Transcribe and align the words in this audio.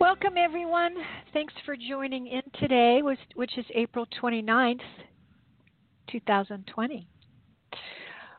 Welcome, 0.00 0.38
everyone. 0.38 0.94
Thanks 1.34 1.52
for 1.66 1.76
joining 1.76 2.26
in 2.26 2.40
today, 2.58 3.02
which 3.02 3.58
is 3.58 3.66
April 3.74 4.06
29th, 4.20 4.80
2020. 6.10 7.06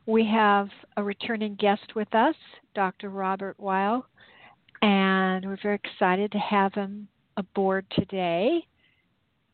We 0.08 0.26
have 0.26 0.70
a 0.98 1.04
returning 1.04 1.54
guest 1.60 1.94
with 1.96 2.14
us, 2.16 2.34
Dr. 2.74 3.12
Robert 3.12 3.60
Weil, 3.60 4.04
and 4.82 5.46
we're 5.46 5.60
very 5.62 5.80
excited 5.84 6.32
to 6.32 6.40
have 6.40 6.74
him 6.74 7.08
aboard 7.38 7.86
today. 7.92 8.66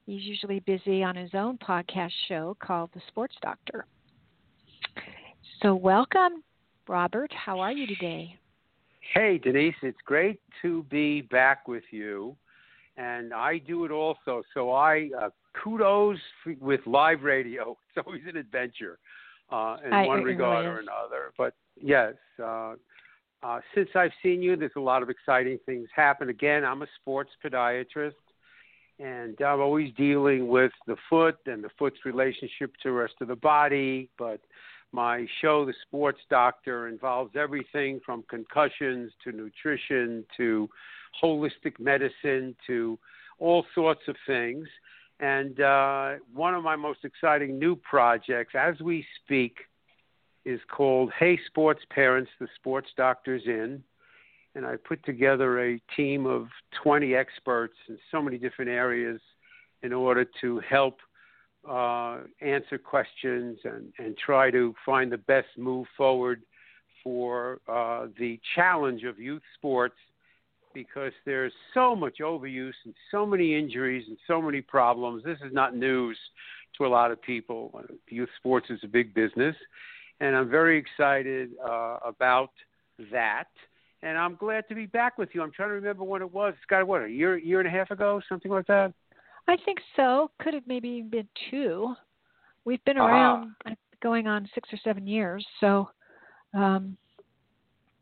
He's 0.06 0.24
usually 0.24 0.62
busy 0.62 1.04
on 1.04 1.18
his 1.18 1.32
own 1.34 1.58
podcast 1.58 2.14
show 2.30 2.56
called 2.64 2.90
The 2.94 3.02
Sports 3.10 3.36
Doctor. 3.42 3.86
So, 5.62 5.76
welcome, 5.76 6.42
Robert. 6.88 7.34
How 7.34 7.60
are 7.60 7.74
you 7.74 7.86
today? 7.86 8.38
Hey, 9.14 9.38
Denise, 9.38 9.76
it's 9.82 9.98
great 10.06 10.40
to 10.62 10.84
be 10.90 11.22
back 11.22 11.68
with 11.68 11.84
you. 11.92 12.36
And 12.98 13.34
I 13.34 13.60
do 13.60 13.86
it 13.86 13.92
also. 13.92 14.44
So 14.54 14.72
I 14.72 15.10
uh, 15.20 15.30
kudos 15.64 16.18
with 16.60 16.82
live 16.86 17.24
radio. 17.24 17.78
It's 17.96 18.06
always 18.06 18.24
an 18.28 18.38
adventure 18.38 19.00
uh, 19.52 19.78
in 19.86 19.94
I, 19.94 20.06
one 20.06 20.24
regard 20.24 20.66
really 20.66 20.78
or 20.78 20.80
another. 20.80 21.32
But 21.38 21.54
yes, 21.80 22.14
uh, 22.44 22.74
uh, 23.44 23.60
since 23.76 23.90
I've 23.96 24.12
seen 24.24 24.42
you, 24.42 24.56
there's 24.56 24.72
a 24.76 24.82
lot 24.82 25.04
of 25.04 25.10
exciting 25.10 25.60
things 25.66 25.88
happen. 25.96 26.30
Again, 26.30 26.64
I'm 26.64 26.82
a 26.82 26.88
sports 27.00 27.32
podiatrist, 27.44 28.14
and 29.00 29.40
I'm 29.42 29.62
always 29.62 29.94
dealing 29.96 30.48
with 30.48 30.72
the 30.88 30.96
foot 31.10 31.38
and 31.46 31.64
the 31.64 31.70
foot's 31.78 31.98
relationship 32.06 32.74
to 32.84 32.90
the 32.90 32.92
rest 32.92 33.16
of 33.22 33.28
the 33.28 33.36
body. 33.36 34.10
But 34.18 34.42
my 34.92 35.26
show, 35.42 35.66
The 35.66 35.74
Sports 35.88 36.20
Doctor, 36.30 36.88
involves 36.88 37.36
everything 37.36 38.00
from 38.06 38.24
concussions 38.30 39.12
to 39.24 39.32
nutrition 39.32 40.26
to 40.38 40.70
holistic 41.22 41.80
medicine 41.80 42.56
to 42.68 42.98
all 43.40 43.66
sorts 43.76 44.02
of 44.08 44.16
things. 44.26 44.68
And 45.20 45.60
uh, 45.60 46.16
one 46.34 46.54
of 46.54 46.64
my 46.64 46.76
most 46.76 47.00
exciting 47.04 47.58
new 47.58 47.76
projects, 47.76 48.54
as 48.56 48.80
we 48.80 49.06
speak, 49.24 49.58
is 50.46 50.60
called 50.70 51.12
Hey 51.18 51.40
Sports 51.48 51.82
Parents, 51.90 52.30
the 52.40 52.48
Sports 52.56 52.90
Doctor's 52.96 53.44
In. 53.46 53.84
And 54.56 54.66
I 54.66 54.76
put 54.78 55.04
together 55.06 55.64
a 55.64 55.82
team 55.96 56.26
of 56.26 56.48
20 56.82 57.14
experts 57.16 57.76
in 57.90 57.98
so 58.12 58.22
many 58.22 58.38
different 58.38 58.72
areas 58.72 59.20
in 59.84 59.94
order 59.94 60.26
to 60.42 60.60
help 60.60 61.00
uh, 61.70 62.20
answer 62.42 62.78
questions 62.78 63.58
and, 63.64 63.92
and 64.00 64.18
try 64.18 64.52
to 64.52 64.74
find 64.86 65.12
the 65.12 65.18
best 65.18 65.48
move 65.58 65.86
forward 65.96 66.42
for 67.04 67.60
uh, 67.68 68.08
the 68.20 68.40
challenge 68.56 69.04
of 69.04 69.20
youth 69.20 69.42
sports 69.56 69.96
because 70.74 71.12
there's 71.26 71.54
so 71.74 71.96
much 71.96 72.18
overuse 72.22 72.74
and 72.86 72.94
so 73.12 73.26
many 73.26 73.58
injuries 73.58 74.06
and 74.08 74.18
so 74.28 74.42
many 74.42 74.62
problems. 74.62 75.24
This 75.24 75.40
is 75.44 75.52
not 75.52 75.76
news 75.76 76.18
to 76.78 76.86
a 76.86 76.88
lot 76.88 77.12
of 77.12 77.22
people. 77.22 77.82
Youth 78.10 78.30
sports 78.38 78.68
is 78.70 78.80
a 78.84 78.88
big 78.88 79.14
business, 79.14 79.56
and 80.20 80.36
I'm 80.36 80.50
very 80.50 80.78
excited 80.78 81.52
uh, 81.68 81.98
about 82.06 82.52
that. 83.12 83.48
And 84.04 84.18
I'm 84.18 84.36
glad 84.36 84.68
to 84.70 84.76
be 84.76 84.86
back 84.86 85.18
with 85.18 85.30
you. 85.34 85.42
I'm 85.42 85.52
trying 85.52 85.70
to 85.70 85.76
remember 85.76 86.04
when 86.04 86.22
it 86.22 86.32
was. 86.32 86.54
It's 86.56 86.66
got 86.70 86.86
what 86.86 87.02
a 87.02 87.10
year, 87.10 87.38
year 87.38 87.60
and 87.60 87.68
a 87.68 87.72
half 87.72 87.90
ago, 87.90 88.22
something 88.30 88.52
like 88.52 88.68
that. 88.68 88.94
I 89.48 89.56
think 89.64 89.80
so. 89.96 90.32
Could 90.40 90.54
have 90.54 90.68
maybe 90.68 91.02
been 91.02 91.28
two. 91.50 91.96
We've 92.66 92.84
been 92.84 92.98
around 92.98 93.54
uh, 93.66 93.72
going 94.04 94.28
on 94.28 94.50
six 94.54 94.70
or 94.72 94.80
seven 94.84 95.08
years, 95.08 95.46
so. 95.60 95.90
Um, 96.54 96.98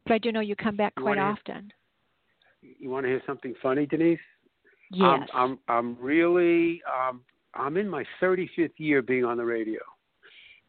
but 0.06 0.14
I 0.14 0.18
do 0.20 0.32
know 0.32 0.40
you 0.40 0.56
come 0.56 0.76
back 0.76 0.94
quite 0.96 1.18
often. 1.18 1.72
you 2.62 2.90
want 2.90 3.06
to 3.06 3.10
hear 3.10 3.22
something 3.26 3.56
funny, 3.62 3.86
Denise? 3.86 4.20
Yes. 4.92 5.04
I'm 5.04 5.26
I'm, 5.34 5.60
I'm 5.68 5.98
really 6.00 6.82
um, 6.86 7.22
I'm 7.56 7.78
in 7.78 7.90
my 7.90 8.04
35th 8.22 8.72
year 8.78 9.02
being 9.02 9.26
on 9.26 9.38
the 9.38 9.46
radio, 9.46 9.80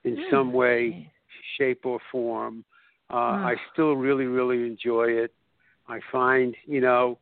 in 0.05 0.17
mm. 0.17 0.31
some 0.31 0.53
way, 0.53 1.11
shape, 1.59 1.85
or 1.85 1.99
form. 2.11 2.65
Uh. 3.11 3.17
I 3.17 3.55
still 3.73 3.95
really 3.95 4.25
really 4.25 4.67
enjoy 4.67 5.09
it. 5.09 5.33
I 5.89 6.01
find 6.11 6.55
you 6.65 6.81
know 6.81 7.19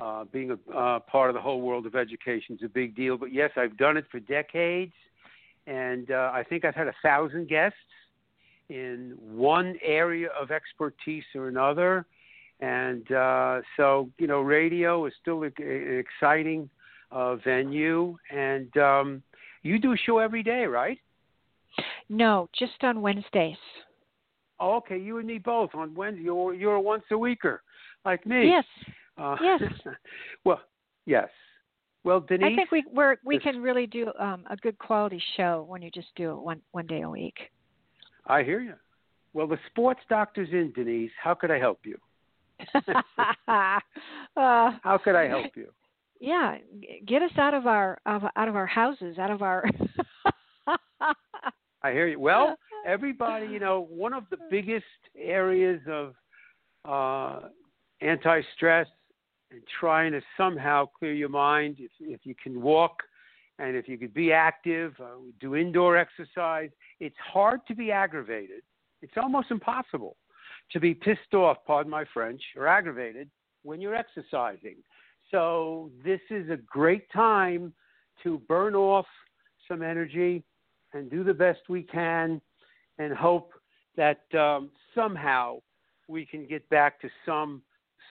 uh, 0.00 0.24
being 0.24 0.50
a 0.50 0.76
uh, 0.76 1.00
part 1.00 1.30
of 1.30 1.34
the 1.34 1.40
whole 1.40 1.60
world 1.60 1.86
of 1.86 1.94
education 1.94 2.56
is 2.56 2.62
a 2.64 2.68
big 2.68 2.94
deal. 2.94 3.16
But 3.16 3.32
yes, 3.32 3.50
I've 3.56 3.76
done 3.76 3.96
it 3.96 4.04
for 4.10 4.20
decades, 4.20 4.92
and 5.66 6.10
uh, 6.10 6.30
I 6.32 6.44
think 6.48 6.64
I've 6.64 6.74
had 6.74 6.88
a 6.88 6.94
thousand 7.02 7.48
guests 7.48 7.76
in 8.68 9.14
one 9.20 9.76
area 9.82 10.28
of 10.40 10.50
expertise 10.50 11.24
or 11.34 11.48
another. 11.48 12.06
And 12.60 13.10
uh, 13.12 13.60
so, 13.76 14.10
you 14.18 14.26
know, 14.26 14.40
radio 14.40 15.06
is 15.06 15.12
still 15.20 15.42
an 15.44 15.52
exciting 15.58 16.68
uh, 17.10 17.36
venue. 17.36 18.16
And 18.30 18.76
um, 18.76 19.22
you 19.62 19.78
do 19.78 19.92
a 19.92 19.96
show 19.96 20.18
every 20.18 20.42
day, 20.42 20.64
right? 20.64 20.98
No, 22.08 22.48
just 22.58 22.82
on 22.82 23.00
Wednesdays. 23.00 23.56
Oh, 24.60 24.76
okay, 24.78 24.98
you 24.98 25.18
and 25.18 25.26
me 25.26 25.38
both 25.38 25.70
on 25.74 25.94
Wednesday. 25.94 26.24
You're, 26.24 26.52
you're 26.52 26.74
a 26.74 26.80
once 26.80 27.04
a 27.12 27.18
weeker, 27.18 27.62
like 28.04 28.26
me. 28.26 28.48
Yes. 28.48 28.64
Uh, 29.18 29.36
yes. 29.42 29.62
well, 30.44 30.60
yes. 31.06 31.28
Well, 32.04 32.20
Denise, 32.20 32.52
I 32.52 32.56
think 32.56 32.70
we 32.70 32.84
we're, 32.92 33.16
we 33.24 33.38
can 33.38 33.60
really 33.60 33.86
do 33.86 34.12
um, 34.18 34.44
a 34.48 34.56
good 34.56 34.78
quality 34.78 35.20
show 35.36 35.66
when 35.68 35.82
you 35.82 35.90
just 35.90 36.08
do 36.16 36.30
it 36.30 36.38
one 36.38 36.60
one 36.70 36.86
day 36.86 37.02
a 37.02 37.10
week. 37.10 37.36
I 38.26 38.42
hear 38.42 38.60
you. 38.60 38.74
Well, 39.32 39.46
the 39.46 39.58
sports 39.70 40.00
doctor's 40.08 40.48
in, 40.52 40.72
Denise. 40.74 41.10
How 41.22 41.34
could 41.34 41.50
I 41.50 41.58
help 41.58 41.80
you? 41.84 41.96
uh, 42.74 43.80
How 44.36 44.98
could 45.02 45.14
I 45.14 45.28
help 45.28 45.56
you? 45.56 45.68
Yeah, 46.20 46.56
get 47.06 47.22
us 47.22 47.30
out 47.38 47.54
of 47.54 47.68
our 47.68 48.00
of, 48.04 48.24
out 48.34 48.48
of 48.48 48.56
our 48.56 48.66
houses, 48.66 49.18
out 49.18 49.30
of 49.30 49.40
our. 49.40 49.64
I 51.80 51.92
hear 51.92 52.08
you. 52.08 52.18
Well, 52.18 52.56
everybody, 52.84 53.46
you 53.46 53.60
know, 53.60 53.86
one 53.88 54.12
of 54.12 54.24
the 54.28 54.36
biggest 54.50 54.84
areas 55.16 55.80
of 55.86 56.14
uh, 56.84 57.50
anti-stress 58.00 58.88
and 59.50 59.60
trying 59.80 60.12
to 60.12 60.20
somehow 60.36 60.86
clear 60.86 61.12
your 61.12 61.28
mind. 61.28 61.76
If 61.78 61.90
if 62.00 62.20
you 62.24 62.34
can 62.34 62.60
walk, 62.60 63.02
and 63.58 63.76
if 63.76 63.88
you 63.88 63.98
could 63.98 64.14
be 64.14 64.32
active, 64.32 64.94
uh, 65.00 65.16
do 65.40 65.56
indoor 65.56 65.96
exercise. 65.96 66.70
It's 67.00 67.16
hard 67.18 67.60
to 67.68 67.74
be 67.74 67.90
aggravated. 67.90 68.62
It's 69.02 69.16
almost 69.16 69.50
impossible 69.50 70.16
to 70.72 70.80
be 70.80 70.94
pissed 70.94 71.34
off, 71.34 71.58
pardon 71.66 71.90
my 71.90 72.04
French, 72.12 72.42
or 72.56 72.66
aggravated 72.66 73.30
when 73.62 73.80
you're 73.80 73.94
exercising. 73.94 74.76
So 75.30 75.90
this 76.04 76.20
is 76.30 76.50
a 76.50 76.56
great 76.56 77.10
time 77.10 77.72
to 78.22 78.40
burn 78.48 78.74
off 78.74 79.06
some 79.66 79.82
energy 79.82 80.42
and 80.94 81.10
do 81.10 81.22
the 81.22 81.34
best 81.34 81.60
we 81.68 81.82
can 81.82 82.40
and 82.98 83.12
hope 83.12 83.52
that 83.96 84.22
um, 84.34 84.70
somehow 84.94 85.58
we 86.08 86.24
can 86.24 86.46
get 86.46 86.68
back 86.70 87.00
to 87.00 87.08
some 87.26 87.62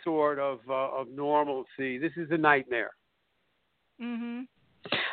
sort 0.03 0.39
of 0.39 0.59
uh, 0.69 0.73
of 0.73 1.09
normalcy. 1.09 1.97
This 1.97 2.13
is 2.17 2.29
a 2.31 2.37
nightmare. 2.37 2.91
Mhm. 4.01 4.47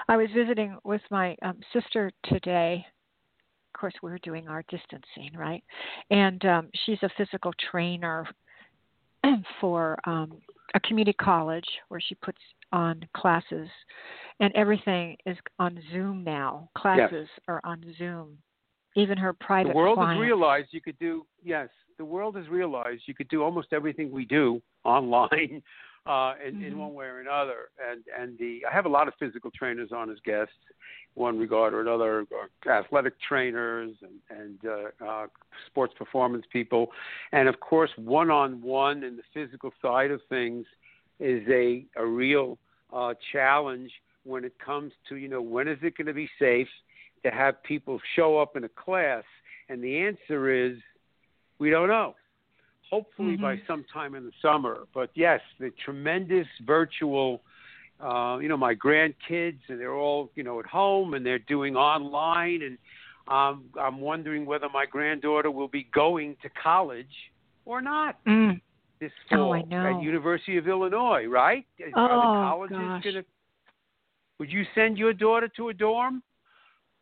I 0.08 0.16
was 0.16 0.28
visiting 0.34 0.76
with 0.84 1.02
my 1.10 1.36
um, 1.42 1.60
sister 1.72 2.10
today. 2.24 2.86
Of 3.74 3.80
course, 3.80 3.94
we 4.02 4.12
are 4.12 4.18
doing 4.18 4.46
our 4.48 4.62
distancing, 4.68 5.32
right? 5.36 5.64
And 6.10 6.44
um, 6.44 6.70
she's 6.84 7.02
a 7.02 7.08
physical 7.16 7.52
trainer 7.70 8.26
for 9.60 9.98
um, 10.04 10.40
a 10.74 10.80
community 10.80 11.16
college 11.20 11.66
where 11.88 12.00
she 12.00 12.14
puts 12.16 12.38
on 12.72 13.04
classes, 13.16 13.68
and 14.40 14.52
everything 14.54 15.16
is 15.26 15.36
on 15.58 15.80
Zoom 15.92 16.24
now. 16.24 16.68
Classes 16.76 17.28
yes. 17.32 17.44
are 17.48 17.60
on 17.64 17.82
Zoom. 17.98 18.38
Even 18.96 19.18
her 19.18 19.32
private. 19.32 19.70
The 19.70 19.76
world 19.76 19.96
clients. 19.96 20.18
has 20.18 20.22
realized 20.22 20.68
you 20.70 20.80
could 20.80 20.98
do 20.98 21.26
yes. 21.42 21.68
The 21.98 22.04
world 22.04 22.36
has 22.36 22.48
realized 22.48 23.02
you 23.06 23.14
could 23.14 23.28
do 23.28 23.42
almost 23.42 23.72
everything 23.72 24.10
we 24.10 24.24
do 24.24 24.60
online 24.94 25.62
uh, 26.06 26.34
in, 26.46 26.54
mm-hmm. 26.54 26.64
in 26.64 26.78
one 26.78 26.94
way 26.94 27.06
or 27.06 27.20
another. 27.20 27.70
And 27.90 28.02
and 28.18 28.38
the 28.38 28.62
I 28.70 28.74
have 28.74 28.86
a 28.86 28.90
lot 28.90 29.08
of 29.08 29.14
physical 29.18 29.50
trainers 29.50 29.90
on 29.92 30.10
as 30.10 30.18
guests, 30.24 30.52
one 31.14 31.38
regard 31.38 31.72
or 31.72 31.80
another, 31.80 32.26
or 32.30 32.72
athletic 32.72 33.14
trainers 33.26 33.92
and 34.02 34.38
and 34.38 34.58
uh, 34.64 35.04
uh, 35.04 35.26
sports 35.66 35.94
performance 35.96 36.44
people, 36.52 36.88
and 37.32 37.48
of 37.48 37.60
course 37.60 37.90
one 37.96 38.30
on 38.30 38.60
one 38.60 39.02
in 39.02 39.16
the 39.16 39.22
physical 39.32 39.72
side 39.80 40.10
of 40.10 40.20
things 40.28 40.66
is 41.20 41.42
a 41.48 41.86
a 41.96 42.04
real 42.04 42.58
uh, 42.92 43.14
challenge 43.32 43.90
when 44.24 44.44
it 44.44 44.54
comes 44.64 44.92
to 45.08 45.16
you 45.16 45.28
know 45.28 45.42
when 45.42 45.68
is 45.68 45.78
it 45.82 45.96
going 45.96 46.06
to 46.06 46.14
be 46.14 46.28
safe 46.38 46.68
to 47.24 47.30
have 47.30 47.62
people 47.62 47.98
show 48.14 48.38
up 48.38 48.56
in 48.56 48.64
a 48.64 48.68
class, 48.68 49.24
and 49.70 49.82
the 49.82 49.98
answer 49.98 50.50
is 50.50 50.76
we 51.58 51.70
don't 51.70 51.88
know 51.88 52.14
hopefully 52.94 53.32
mm-hmm. 53.32 53.42
by 53.42 53.60
sometime 53.66 54.14
in 54.14 54.24
the 54.24 54.32
summer. 54.40 54.86
But 54.94 55.10
yes, 55.14 55.40
the 55.58 55.70
tremendous 55.84 56.46
virtual. 56.66 57.42
Uh, 58.00 58.38
you 58.38 58.48
know, 58.48 58.56
my 58.56 58.74
grandkids, 58.74 59.60
and 59.68 59.80
they're 59.80 59.94
all 59.94 60.30
you 60.34 60.42
know 60.42 60.58
at 60.58 60.66
home, 60.66 61.14
and 61.14 61.24
they're 61.24 61.38
doing 61.38 61.76
online, 61.76 62.60
and 62.62 62.76
um, 63.28 63.64
I'm 63.80 64.00
wondering 64.00 64.44
whether 64.44 64.68
my 64.68 64.84
granddaughter 64.84 65.50
will 65.50 65.68
be 65.68 65.86
going 65.94 66.36
to 66.42 66.48
college 66.60 67.06
or 67.64 67.80
not 67.80 68.18
mm. 68.26 68.60
this 69.00 69.12
fall 69.30 69.50
oh, 69.50 69.54
I 69.54 69.62
know. 69.62 69.96
at 69.96 70.02
University 70.02 70.56
of 70.56 70.66
Illinois. 70.66 71.24
Right? 71.26 71.64
Oh, 71.96 72.00
Are 72.00 72.08
the 72.08 72.50
colleges 72.50 72.76
gosh. 72.76 73.04
gonna? 73.04 73.24
Would 74.40 74.50
you 74.50 74.64
send 74.74 74.98
your 74.98 75.12
daughter 75.12 75.48
to 75.56 75.68
a 75.68 75.74
dorm? 75.74 76.22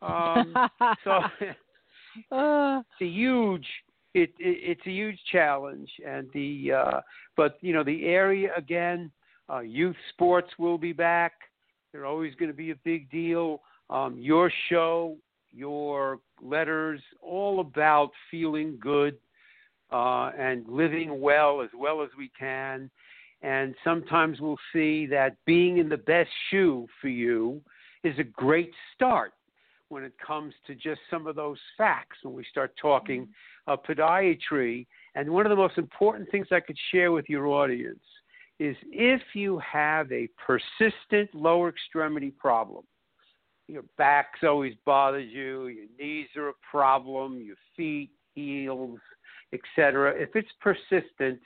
Um, 0.03 0.53
so 1.03 1.11
uh, 1.11 1.29
it's 2.81 3.01
a 3.01 3.05
huge 3.05 3.65
it, 4.13 4.29
it 4.39 4.79
it's 4.79 4.85
a 4.85 4.91
huge 4.91 5.19
challenge 5.31 5.89
and 6.05 6.27
the 6.33 6.71
uh 6.71 7.01
but 7.35 7.57
you 7.61 7.73
know 7.73 7.83
the 7.83 8.05
area 8.05 8.49
again 8.55 9.11
uh 9.51 9.59
youth 9.59 9.95
sports 10.09 10.49
will 10.57 10.77
be 10.77 10.93
back. 10.93 11.33
They're 11.91 12.05
always 12.05 12.33
going 12.35 12.51
to 12.51 12.57
be 12.57 12.71
a 12.71 12.75
big 12.83 13.09
deal. 13.09 13.61
Um 13.89 14.17
your 14.17 14.51
show 14.69 15.17
your 15.51 16.19
letters 16.41 17.01
all 17.21 17.59
about 17.59 18.11
feeling 18.31 18.77
good 18.79 19.17
uh 19.91 20.31
and 20.37 20.67
living 20.67 21.19
well 21.19 21.61
as 21.61 21.69
well 21.77 22.01
as 22.01 22.09
we 22.17 22.31
can. 22.37 22.89
And 23.41 23.75
sometimes 23.83 24.39
we'll 24.39 24.59
see 24.71 25.05
that 25.07 25.35
being 25.45 25.77
in 25.77 25.89
the 25.89 25.97
best 25.97 26.29
shoe 26.49 26.87
for 27.01 27.09
you 27.09 27.61
is 28.03 28.17
a 28.17 28.23
great 28.23 28.71
start 28.95 29.33
when 29.93 30.03
it 30.03 30.13
comes 30.25 30.53
to 30.65 30.73
just 30.73 30.99
some 31.11 31.27
of 31.27 31.35
those 31.35 31.59
facts 31.77 32.17
when 32.23 32.33
we 32.33 32.43
start 32.49 32.73
talking 32.81 33.27
uh, 33.67 33.77
podiatry. 33.77 34.87
And 35.13 35.29
one 35.29 35.45
of 35.45 35.51
the 35.51 35.55
most 35.55 35.77
important 35.77 36.29
things 36.31 36.47
I 36.51 36.59
could 36.59 36.77
share 36.91 37.11
with 37.11 37.29
your 37.29 37.45
audience 37.47 38.03
is 38.59 38.75
if 38.91 39.21
you 39.35 39.59
have 39.59 40.11
a 40.11 40.27
persistent 40.43 41.33
lower 41.33 41.69
extremity 41.69 42.31
problem, 42.31 42.83
your 43.67 43.83
back's 43.97 44.39
always 44.43 44.73
bothers 44.83 45.31
you, 45.31 45.67
your 45.67 45.85
knees 45.99 46.27
are 46.35 46.49
a 46.49 46.53
problem, 46.69 47.41
your 47.41 47.55
feet, 47.77 48.09
heels, 48.33 48.99
etc. 49.53 50.13
If 50.17 50.35
it's 50.35 50.49
persistent, 50.59 51.39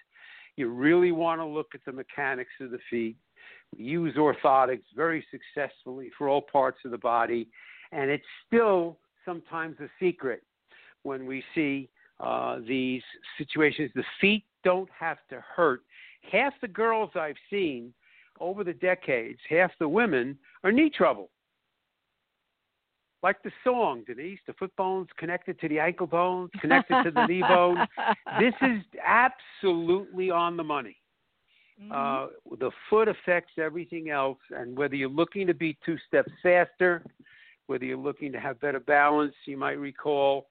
you 0.56 0.70
really 0.70 1.12
want 1.12 1.42
to 1.42 1.46
look 1.46 1.68
at 1.74 1.82
the 1.86 1.92
mechanics 1.92 2.52
of 2.62 2.72
the 2.72 2.80
feet. 2.90 3.18
We 3.78 3.84
use 3.84 4.16
orthotics 4.16 4.86
very 4.96 5.26
successfully 5.30 6.10
for 6.18 6.30
all 6.30 6.42
parts 6.42 6.80
of 6.86 6.92
the 6.92 6.98
body, 6.98 7.50
and 7.92 8.10
it's 8.10 8.26
still 8.46 8.98
sometimes 9.26 9.78
a 9.80 9.90
secret 10.00 10.44
when 11.04 11.26
we 11.26 11.44
see 11.54 11.90
uh, 12.20 12.60
these 12.68 13.04
situations. 13.38 13.92
The 13.96 14.04
feet 14.20 14.44
don't 14.64 14.90
have 14.98 15.18
to 15.30 15.44
hurt. 15.56 15.82
Half 16.32 16.54
the 16.62 16.68
girls 16.68 17.12
I've 17.16 17.36
seen 17.50 17.94
over 18.40 18.64
the 18.64 18.74
decades, 18.74 19.40
half 19.50 19.72
the 19.80 19.88
women 19.88 20.38
are 20.64 20.72
knee 20.72 20.90
trouble. 20.90 21.30
Like 23.24 23.42
the 23.44 23.52
song, 23.64 24.04
Denise, 24.06 24.40
the 24.46 24.54
foot 24.54 24.76
bones 24.76 25.08
connected 25.18 25.60
to 25.62 25.68
the 25.68 25.80
ankle 25.80 26.06
bones, 26.06 26.52
connected 26.62 27.04
to 27.04 27.12
the 27.12 27.26
knee 27.26 27.42
bone. 27.42 27.78
This 28.40 28.54
is 28.62 28.84
absolutely 29.04 30.30
on 30.30 30.56
the 30.56 30.64
money. 30.64 30.98
mm-hmm. 31.82 31.92
Uh, 31.92 32.28
the 32.58 32.70
foot 32.90 33.08
affects 33.08 33.54
everything 33.58 34.10
else, 34.12 34.38
and 34.52 34.78
whether 34.78 34.96
you're 34.96 35.10
looking 35.10 35.48
to 35.48 35.56
be 35.56 35.78
two 35.84 35.98
steps 36.08 36.32
faster, 36.44 37.04
whether 37.68 37.86
you're 37.86 37.98
looking 37.98 38.32
to 38.32 38.40
have 38.40 38.60
better 38.60 38.80
balance, 38.80 39.36
you 39.46 39.58
might 39.58 39.80
recall 39.80 40.48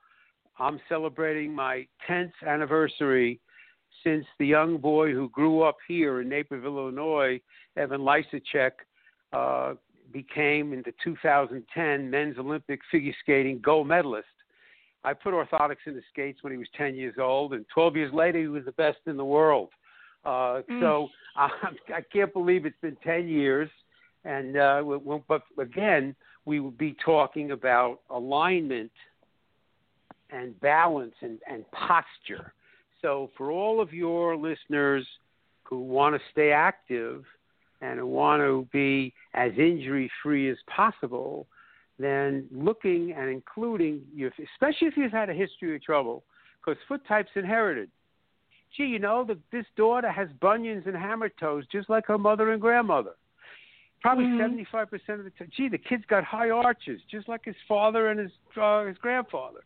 I'm 0.59 0.81
celebrating 0.89 1.55
my 1.55 1.87
10th 2.09 2.33
anniversary 2.47 3.41
since 4.05 4.25
the 4.39 4.47
young 4.47 4.79
boy 4.79 5.13
who 5.13 5.29
grew 5.31 5.63
up 5.63 5.77
here 5.89 6.21
in 6.21 6.29
Naperville, 6.29 6.79
Illinois, 6.79 7.41
Evan 7.77 8.01
Lysacek, 8.01 8.73
uh, 9.33 9.75
became 10.13 10.73
in 10.73 10.83
the 10.85 10.95
2010 11.03 12.11
men's 12.11 12.39
Olympic 12.39 12.81
figure 12.91 13.13
skating 13.21 13.61
gold 13.63 13.89
medalist. 13.89 14.27
I 15.05 15.13
put 15.13 15.35
orthotics 15.35 15.87
in 15.87 15.95
his 15.95 16.05
skates 16.11 16.43
when 16.43 16.53
he 16.53 16.59
was 16.59 16.69
10 16.77 16.95
years 16.95 17.17
old, 17.21 17.53
and 17.53 17.65
12 17.73 17.97
years 17.97 18.15
later, 18.15 18.41
he 18.41 18.49
was 18.49 18.65
the 18.65 18.73
best 18.73 18.99
in 19.07 19.17
the 19.17 19.25
world. 19.25 19.71
Uh, 20.25 20.63
Mm. 20.69 20.81
So 20.81 21.09
I, 21.37 21.49
I 21.95 22.01
can't 22.13 22.33
believe 22.33 22.67
it's 22.67 22.81
been 22.81 22.97
10 23.05 23.29
years. 23.29 23.71
And 24.25 24.57
uh, 24.57 24.83
but 25.29 25.43
again, 25.59 26.17
we 26.47 26.61
will 26.61 26.71
be 26.71 26.97
talking 27.05 27.51
about 27.51 28.01
alignment 28.09 28.93
and 30.31 30.59
balance 30.61 31.15
and, 31.21 31.39
and 31.51 31.65
posture. 31.73 32.55
So, 33.03 33.31
for 33.37 33.51
all 33.51 33.81
of 33.81 33.93
your 33.93 34.37
listeners 34.37 35.07
who 35.65 35.81
want 35.81 36.15
to 36.15 36.21
stay 36.33 36.53
active 36.53 37.25
and 37.83 38.03
want 38.03 38.41
to 38.41 38.67
be 38.73 39.13
as 39.35 39.53
injury 39.59 40.11
free 40.23 40.49
as 40.51 40.57
possible, 40.75 41.47
then 41.99 42.47
looking 42.51 43.13
and 43.17 43.29
including, 43.29 44.03
your, 44.15 44.31
especially 44.55 44.89
if 44.89 44.97
you've 44.97 45.13
had 45.13 45.29
a 45.29 45.35
history 45.35 45.75
of 45.75 45.83
trouble, 45.83 46.25
because 46.65 46.81
foot 46.89 47.03
type's 47.07 47.31
inherited. 47.35 47.91
Gee, 48.77 48.85
you 48.85 48.99
know, 48.99 49.25
the, 49.25 49.39
this 49.53 49.67
daughter 49.77 50.11
has 50.11 50.29
bunions 50.41 50.85
and 50.87 50.97
hammer 50.97 51.29
toes 51.29 51.65
just 51.71 51.89
like 51.91 52.07
her 52.07 52.19
mother 52.19 52.53
and 52.53 52.61
grandmother. 52.61 53.13
Probably 54.03 54.27
Mhm. 54.27 54.39
75 54.39 54.91
percent 54.91 55.19
of 55.19 55.25
the 55.25 55.31
time. 55.31 55.51
Gee, 55.57 55.69
the 55.69 55.79
kid's 55.79 56.05
got 56.07 56.23
high 56.25 56.51
arches, 56.51 57.01
just 57.11 57.29
like 57.29 57.45
his 57.45 57.57
father 57.67 58.09
and 58.09 58.21
his 58.21 58.33
uh, 58.57 58.85
his 58.85 58.99
grandfather. 58.99 59.65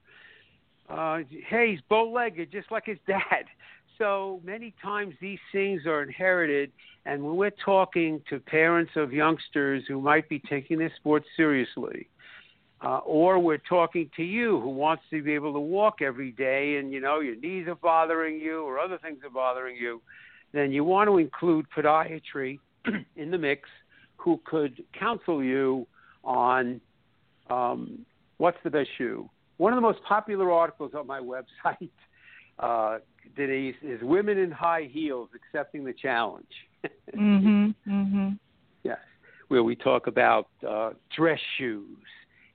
Uh, 0.89 1.21
hey, 1.47 1.71
he's 1.71 1.81
bow-legged, 1.83 2.51
just 2.51 2.71
like 2.71 2.87
his 2.87 2.99
dad. 3.07 3.47
So 3.99 4.41
many 4.43 4.73
times 4.83 5.15
these 5.21 5.39
things 5.53 5.85
are 5.85 6.03
inherited, 6.03 6.73
and 7.05 7.23
when 7.23 7.37
we're 7.37 7.51
talking 7.51 8.23
to 8.31 8.41
parents 8.41 8.93
of 8.97 9.13
youngsters 9.13 9.85
who 9.87 10.01
might 10.01 10.27
be 10.27 10.39
taking 10.39 10.79
their 10.79 10.91
sports 10.97 11.27
seriously, 11.37 12.09
uh, 12.83 13.01
or 13.05 13.39
we're 13.39 13.59
talking 13.59 14.11
to 14.17 14.23
you 14.23 14.59
who 14.59 14.71
wants 14.71 15.03
to 15.11 15.23
be 15.23 15.35
able 15.35 15.53
to 15.53 15.61
walk 15.61 16.01
every 16.01 16.33
day, 16.33 16.79
and 16.79 16.95
you 16.95 17.01
know 17.01 17.21
your 17.21 17.37
knees 17.37 17.69
are 17.69 17.75
bothering 17.75 18.41
you 18.41 18.63
or 18.63 18.79
other 18.79 18.97
things 18.97 19.19
are 19.23 19.29
bothering 19.29 19.77
you, 19.77 20.01
then 20.53 20.73
you 20.73 20.83
want 20.83 21.07
to 21.07 21.19
include 21.19 21.67
podiatry 21.77 22.59
in 23.17 23.31
the 23.31 23.37
mix, 23.37 23.69
who 24.21 24.41
could 24.45 24.85
counsel 24.99 25.43
you 25.43 25.87
on 26.23 26.81
um, 27.49 28.05
what's 28.37 28.59
the 28.63 28.71
best 28.71 28.89
shoe. 28.99 29.29
One 29.57 29.73
of 29.73 29.77
the 29.77 29.83
most 29.83 30.01
popular 30.07 30.53
articles 30.53 30.93
on 30.97 31.07
my 31.07 31.21
website, 31.65 31.91
uh, 32.59 32.99
Denise, 33.37 33.77
is 33.83 34.01
"Women 34.03 34.39
in 34.39 34.51
High 34.51 34.89
Heels 34.91 35.31
Accepting 35.35 35.85
the 35.85 35.95
Challenge." 35.95 36.47
mm 37.17 37.43
hmm. 37.43 37.71
Mm-hmm. 37.91 38.29
Yes, 38.85 38.99
where 39.49 39.63
we 39.63 39.77
talk 39.77 40.07
about 40.07 40.49
uh, 40.67 40.91
dress 41.15 41.41
shoes 41.59 41.99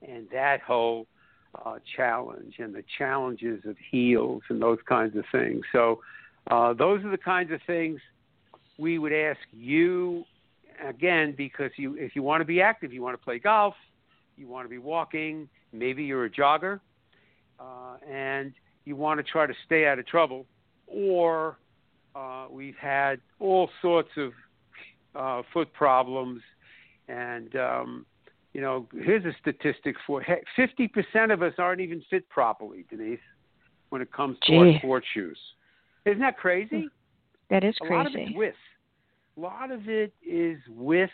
and 0.08 0.28
that 0.32 0.62
whole 0.62 1.06
uh, 1.64 1.76
challenge 1.96 2.56
and 2.60 2.74
the 2.74 2.84
challenges 2.98 3.64
of 3.66 3.76
heels 3.92 4.42
and 4.50 4.62
those 4.62 4.80
kinds 4.88 5.16
of 5.16 5.26
things. 5.32 5.62
So, 5.72 6.00
uh, 6.50 6.74
those 6.74 7.04
are 7.04 7.12
the 7.12 7.18
kinds 7.18 7.52
of 7.52 7.60
things 7.68 8.00
we 8.78 8.98
would 8.98 9.14
ask 9.14 9.40
you 9.52 10.26
again 10.84 11.34
because 11.38 11.72
you, 11.78 11.96
if 11.96 12.16
you 12.16 12.24
want 12.24 12.42
to 12.42 12.46
be 12.46 12.62
active, 12.62 12.94
you 12.94 13.02
want 13.02 13.18
to 13.20 13.24
play 13.24 13.40
golf, 13.40 13.76
you 14.38 14.48
want 14.48 14.66
to 14.66 14.70
be 14.70 14.78
walking, 14.78 15.48
maybe 15.72 16.04
you're 16.04 16.26
a 16.26 16.30
jogger, 16.30 16.80
uh, 17.60 17.98
and 18.10 18.54
you 18.86 18.96
want 18.96 19.18
to 19.20 19.24
try 19.24 19.46
to 19.46 19.54
stay 19.66 19.88
out 19.88 20.00
of 20.00 20.06
trouble, 20.08 20.46
or 20.88 21.58
uh, 22.16 22.48
we've 22.50 22.78
had 22.78 23.20
all 23.40 23.70
sorts 23.82 24.10
of 24.18 24.32
uh, 25.16 25.42
foot 25.54 25.72
problems, 25.74 26.42
and 27.08 27.56
um, 27.56 28.06
you 28.54 28.62
know, 28.62 28.88
here's 28.94 29.26
a 29.26 29.34
statistic 29.42 29.96
for 30.06 30.26
fifty 30.56 30.88
percent 30.88 31.32
of 31.32 31.42
us 31.42 31.54
aren't 31.58 31.82
even 31.82 32.02
fit 32.10 32.28
properly, 32.30 32.86
Denise, 32.90 33.20
when 33.90 34.02
it 34.02 34.12
comes 34.12 34.38
to 34.48 34.56
our 34.56 34.66
Gee. 34.66 34.78
sports 34.80 35.06
shoes. 35.14 35.38
Isn't 36.06 36.22
that 36.22 36.38
crazy? 36.38 36.88
That 37.50 37.64
is 37.64 37.76
A 37.82 37.94
lot 37.94 38.06
of 38.06 38.14
crazy. 38.14 38.30
it's 38.30 38.38
width. 38.38 38.56
A 39.38 39.40
lot 39.40 39.72
of 39.72 39.90
it 39.90 40.14
is 40.26 40.58
width 40.70 41.12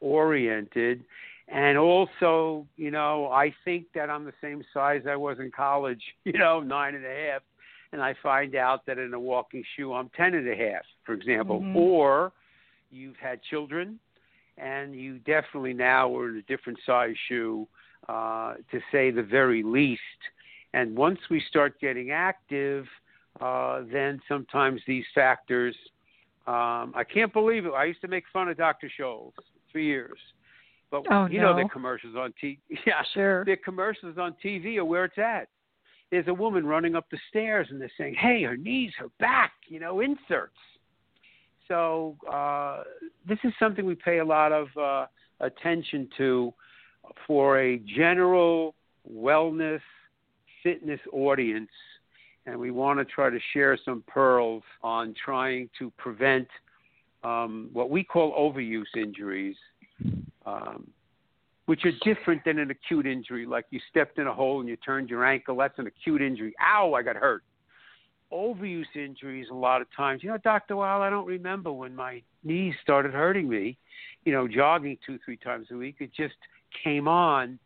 oriented. 0.00 1.04
And 1.48 1.76
also, 1.76 2.66
you 2.76 2.90
know, 2.90 3.30
I 3.30 3.52
think 3.64 3.86
that 3.94 4.08
I'm 4.08 4.24
the 4.24 4.32
same 4.40 4.62
size 4.72 5.02
I 5.08 5.16
was 5.16 5.38
in 5.40 5.50
college, 5.50 6.02
you 6.24 6.32
know, 6.32 6.60
nine 6.60 6.94
and 6.94 7.04
a 7.04 7.08
half. 7.08 7.42
And 7.92 8.00
I 8.00 8.14
find 8.22 8.54
out 8.54 8.86
that 8.86 8.98
in 8.98 9.12
a 9.14 9.18
walking 9.18 9.64
shoe, 9.76 9.92
I'm 9.92 10.10
ten 10.10 10.34
and 10.34 10.48
a 10.48 10.54
half, 10.54 10.84
for 11.04 11.12
example. 11.12 11.60
Mhm. 11.60 11.74
Or 11.74 12.32
you've 12.92 13.16
had 13.16 13.42
children 13.42 13.98
and 14.58 14.94
you 14.94 15.18
definitely 15.18 15.72
now 15.72 16.14
are 16.16 16.28
in 16.28 16.36
a 16.36 16.42
different 16.42 16.78
size 16.86 17.16
shoe, 17.28 17.66
uh, 18.08 18.54
to 18.70 18.80
say 18.92 19.10
the 19.10 19.22
very 19.22 19.62
least. 19.62 20.00
And 20.72 20.96
once 20.96 21.18
we 21.30 21.40
start 21.48 21.80
getting 21.80 22.12
active, 22.12 22.86
uh, 23.40 23.82
then 23.90 24.20
sometimes 24.28 24.80
these 24.86 25.04
factors. 25.14 25.74
Um, 26.50 26.92
I 26.96 27.04
can't 27.04 27.32
believe 27.32 27.64
it. 27.66 27.70
I 27.70 27.84
used 27.84 28.00
to 28.00 28.08
make 28.08 28.24
fun 28.32 28.48
of 28.48 28.56
Dr. 28.56 28.90
Scholl's 28.98 29.34
for 29.70 29.78
years, 29.78 30.18
but 30.90 31.02
Oh, 31.10 31.26
you 31.26 31.40
know 31.40 31.56
no. 31.56 31.62
the 31.62 31.68
commercials 31.68 32.16
on 32.16 32.32
TV. 32.42 32.58
Yeah, 32.86 33.02
Sure. 33.14 33.44
the 33.44 33.56
commercials 33.56 34.18
on 34.18 34.34
TV 34.44 34.76
are 34.78 34.84
where 34.84 35.04
it's 35.04 35.18
at. 35.18 35.48
There's 36.10 36.26
a 36.26 36.34
woman 36.34 36.66
running 36.66 36.96
up 36.96 37.06
the 37.10 37.18
stairs, 37.28 37.68
and 37.70 37.80
they're 37.80 37.92
saying, 37.96 38.14
"Hey, 38.14 38.42
her 38.42 38.56
knees, 38.56 38.92
her 38.98 39.08
back, 39.20 39.52
you 39.68 39.78
know, 39.78 40.00
inserts." 40.00 40.58
So 41.68 42.16
uh, 42.28 42.82
this 43.28 43.38
is 43.44 43.52
something 43.60 43.84
we 43.86 43.94
pay 43.94 44.18
a 44.18 44.24
lot 44.24 44.50
of 44.50 44.66
uh, 44.76 45.06
attention 45.38 46.08
to 46.18 46.52
for 47.28 47.60
a 47.60 47.78
general 47.78 48.74
wellness 49.08 49.80
fitness 50.64 51.00
audience, 51.12 51.70
and 52.46 52.58
we 52.58 52.70
want 52.70 52.98
to 52.98 53.04
try 53.04 53.30
to 53.30 53.38
share 53.52 53.78
some 53.84 54.02
pearls 54.06 54.62
on 54.82 55.14
trying 55.22 55.68
to 55.78 55.90
prevent 55.98 56.48
um, 57.22 57.68
what 57.72 57.90
we 57.90 58.02
call 58.02 58.32
overuse 58.32 58.96
injuries. 58.96 59.56
Um, 60.46 60.90
which 61.70 61.84
are 61.84 61.92
different 62.02 62.44
than 62.44 62.58
an 62.58 62.68
acute 62.72 63.06
injury, 63.06 63.46
like 63.46 63.64
you 63.70 63.78
stepped 63.90 64.18
in 64.18 64.26
a 64.26 64.34
hole 64.34 64.58
and 64.58 64.68
you 64.68 64.74
turned 64.74 65.08
your 65.08 65.24
ankle. 65.24 65.54
That's 65.56 65.78
an 65.78 65.86
acute 65.86 66.20
injury. 66.20 66.52
Ow, 66.60 66.94
I 66.94 67.02
got 67.04 67.14
hurt. 67.14 67.44
Overuse 68.32 68.96
injuries, 68.96 69.46
a 69.52 69.54
lot 69.54 69.80
of 69.80 69.86
times, 69.96 70.24
you 70.24 70.30
know, 70.30 70.38
Dr. 70.38 70.74
Weil, 70.74 71.00
I 71.00 71.10
don't 71.10 71.28
remember 71.28 71.70
when 71.70 71.94
my 71.94 72.22
knees 72.42 72.74
started 72.82 73.12
hurting 73.12 73.48
me, 73.48 73.78
you 74.24 74.32
know, 74.32 74.48
jogging 74.48 74.98
two, 75.06 75.20
three 75.24 75.36
times 75.36 75.68
a 75.70 75.76
week. 75.76 75.94
It 76.00 76.10
just 76.12 76.34
came 76.82 77.06
on. 77.06 77.56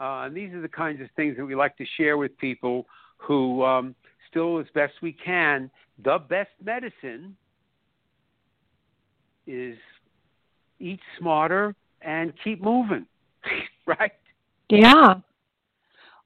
Uh, 0.00 0.26
and 0.26 0.36
these 0.36 0.52
are 0.52 0.60
the 0.60 0.68
kinds 0.68 1.00
of 1.00 1.08
things 1.16 1.36
that 1.36 1.44
we 1.44 1.56
like 1.56 1.76
to 1.78 1.84
share 1.96 2.16
with 2.16 2.38
people 2.38 2.86
who 3.16 3.64
um, 3.64 3.96
still, 4.30 4.58
as 4.58 4.66
best 4.74 4.94
we 5.02 5.12
can, 5.12 5.70
the 6.04 6.18
best 6.28 6.50
medicine 6.64 7.36
is 9.46 9.76
eat 10.78 11.00
smarter 11.18 11.74
and 12.02 12.32
keep 12.44 12.62
moving, 12.62 13.06
right? 13.86 14.12
Yeah. 14.68 15.14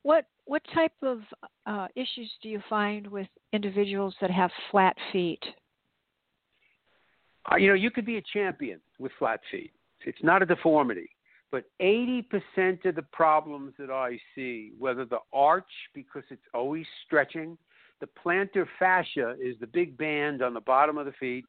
What 0.03 0.27
what 0.45 0.63
type 0.75 0.93
of 1.03 1.21
uh, 1.67 1.87
issues 1.95 2.31
do 2.43 2.49
you 2.49 2.61
find 2.69 3.07
with 3.07 3.29
individuals 3.53 4.15
that 4.21 4.31
have 4.31 4.51
flat 4.71 4.97
feet? 5.13 5.43
Uh, 7.51 7.57
you 7.57 7.69
know, 7.69 7.75
you 7.75 7.91
could 7.91 8.07
be 8.07 8.19
a 8.19 8.23
champion 8.33 8.81
with 8.99 9.13
flat 9.19 9.41
feet. 9.51 9.73
It's 10.05 10.23
not 10.23 10.43
a 10.43 10.47
deformity, 10.47 11.09
but 11.51 11.65
80% 11.81 12.25
of 12.85 12.97
the 12.97 13.05
problems 13.13 13.75
that 13.79 13.91
I 13.91 14.19
see, 14.35 14.73
whether 14.79 15.05
the 15.05 15.19
arch 15.33 15.65
because 15.95 16.25
it's 16.31 16.43
always 16.55 16.87
stretching, 17.07 17.57
the 18.03 18.09
plantar 18.21 18.67
fascia 18.81 19.37
is 19.41 19.55
the 19.61 19.67
big 19.67 19.97
band 19.97 20.43
on 20.43 20.55
the 20.55 20.61
bottom 20.61 20.99
of 20.99 21.07
the 21.07 21.13
feet. 21.13 21.45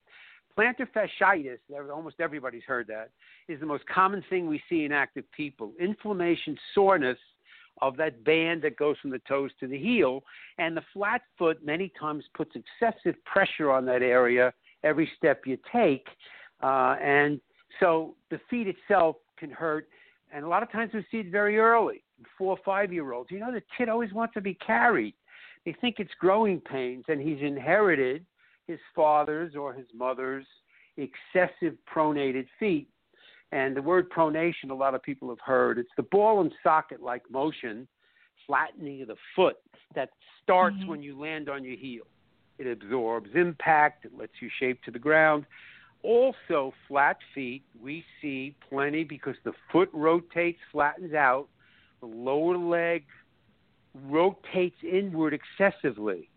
Plantar 0.55 0.88
fasciitis, 0.95 1.57
almost 1.91 2.17
everybody's 2.19 2.63
heard 2.67 2.86
that, 2.88 3.10
is 3.48 3.60
the 3.60 3.65
most 3.65 3.83
common 3.88 4.24
thing 4.29 4.45
we 4.45 4.62
see 4.69 4.86
in 4.86 4.91
active 4.91 5.25
people. 5.36 5.74
Inflammation, 5.79 6.55
soreness 6.75 7.17
of 7.81 7.98
that 7.98 8.24
band 8.24 8.62
that 8.62 8.77
goes 8.77 8.95
from 9.01 9.10
the 9.10 9.22
toes 9.27 9.50
to 9.60 9.67
the 9.67 9.77
heel. 9.77 10.24
And 10.60 10.77
the 10.77 10.83
flat 10.93 11.22
foot 11.39 11.65
many 11.65 11.91
times 12.00 12.24
puts 12.36 12.51
excessive 12.55 13.15
pressure 13.25 13.72
on 13.72 13.83
that 13.88 14.03
area 14.03 14.53
every 14.83 15.10
step 15.17 15.48
you 15.48 15.57
take. 15.72 16.05
Uh, 16.62 16.98
and 17.01 17.41
so 17.79 18.13
the 18.29 18.39
feet 18.48 18.67
itself 18.67 19.15
can 19.39 19.50
hurt. 19.50 19.88
And 20.31 20.45
a 20.45 20.48
lot 20.48 20.62
of 20.62 20.72
times 20.72 20.91
we 20.93 21.03
see 21.10 21.17
it 21.17 21.31
very 21.31 21.57
early, 21.57 22.03
four 22.38 22.51
or 22.51 22.60
five 22.63 22.93
year 22.93 23.12
olds. 23.12 23.31
You 23.31 23.39
know, 23.39 23.51
the 23.51 23.63
kid 23.75 23.89
always 23.89 24.13
wants 24.13 24.36
to 24.36 24.41
be 24.41 24.53
carried. 24.53 25.15
They 25.65 25.74
think 25.74 26.00
it's 26.00 26.13
growing 26.20 26.60
pains, 26.60 27.05
and 27.08 27.22
he's 27.22 27.41
inherited 27.41 28.25
his 28.67 28.79
father's 28.96 29.55
or 29.55 29.74
his 29.74 29.88
mother's 29.93 30.46
excessive 30.98 31.77
pronated 31.93 32.48
feet. 32.60 32.89
And 33.51 33.75
the 33.75 33.82
word 33.82 34.10
pronation, 34.10 34.72
a 34.72 34.74
lot 34.74 34.96
of 34.96 35.03
people 35.03 35.29
have 35.29 35.39
heard. 35.39 35.77
It's 35.77 35.89
the 35.96 36.03
ball 36.03 36.41
and 36.41 36.53
socket 36.63 37.01
like 37.01 37.29
motion, 37.29 37.88
flattening 38.48 39.01
of 39.01 39.08
the 39.10 39.15
foot 39.36 39.58
that 39.93 40.10
starts 40.41 40.77
Mhm. 40.77 40.88
when 40.88 41.03
you 41.03 41.17
land 41.17 41.50
on 41.50 41.63
your 41.63 41.75
heel. 41.75 42.05
It 42.58 42.67
absorbs 42.67 43.34
impact, 43.36 44.05
it 44.05 44.15
lets 44.15 44.41
you 44.41 44.50
shape 44.50 44.82
to 44.84 44.91
the 44.91 45.00
ground. 45.00 45.46
Also, 46.01 46.74
flat 46.88 47.22
feet, 47.34 47.63
we 47.79 48.05
see 48.22 48.55
plenty 48.70 49.03
because 49.03 49.39
the 49.43 49.53
foot 49.72 49.89
rotates, 49.93 50.62
flattens 50.72 51.13
out, 51.13 51.48
the 52.00 52.08
lower 52.08 52.58
leg 52.58 53.05
rotates 53.93 54.77
inward 54.83 55.33
excessively. 55.33 56.29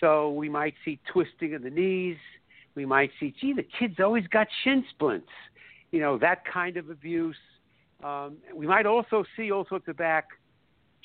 So 0.00 0.32
we 0.32 0.48
might 0.48 0.74
see 0.84 0.98
twisting 1.12 1.54
of 1.54 1.62
the 1.62 1.70
knees. 1.70 2.16
We 2.74 2.84
might 2.84 3.10
see, 3.18 3.34
gee, 3.40 3.52
the 3.52 3.66
kid's 3.78 4.00
always 4.00 4.26
got 4.26 4.48
shin 4.64 4.84
splints. 4.90 5.28
You 5.90 6.00
know, 6.00 6.18
that 6.18 6.44
kind 6.44 6.76
of 6.76 6.90
abuse. 6.90 7.36
Um, 8.04 8.36
we 8.54 8.66
might 8.66 8.86
also 8.86 9.24
see 9.36 9.50
all 9.50 9.64
sorts 9.68 9.88
of 9.88 9.96
back 9.96 10.26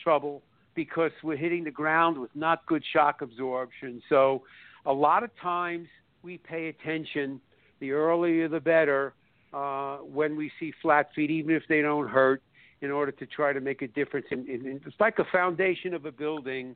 trouble 0.02 0.42
because 0.76 1.12
we're 1.24 1.38
hitting 1.38 1.64
the 1.64 1.72
ground 1.72 2.18
with 2.18 2.32
not 2.36 2.66
good 2.66 2.84
shock 2.92 3.22
absorption. 3.22 4.02
So 4.10 4.44
a 4.86 4.92
lot 4.92 5.24
of 5.24 5.30
times 5.42 5.88
we 6.24 6.38
pay 6.38 6.68
attention, 6.68 7.40
the 7.80 7.92
earlier 7.92 8.48
the 8.48 8.60
better, 8.60 9.14
uh, 9.54 9.98
when 9.98 10.36
we 10.36 10.52
see 10.60 10.74
flat 10.82 11.10
feet, 11.14 11.30
even 11.30 11.56
if 11.56 11.64
they 11.68 11.82
don't 11.82 12.08
hurt, 12.08 12.42
in 12.82 12.92
order 12.92 13.12
to 13.12 13.26
try 13.26 13.54
to 13.54 13.62
make 13.62 13.82
a 13.82 13.88
difference. 13.88 14.26
In, 14.32 14.40
in, 14.48 14.66
in, 14.66 14.82
it's 14.86 14.96
like 15.00 15.20
a 15.20 15.26
foundation 15.32 15.94
of 15.94 16.06
a 16.06 16.12
building 16.12 16.76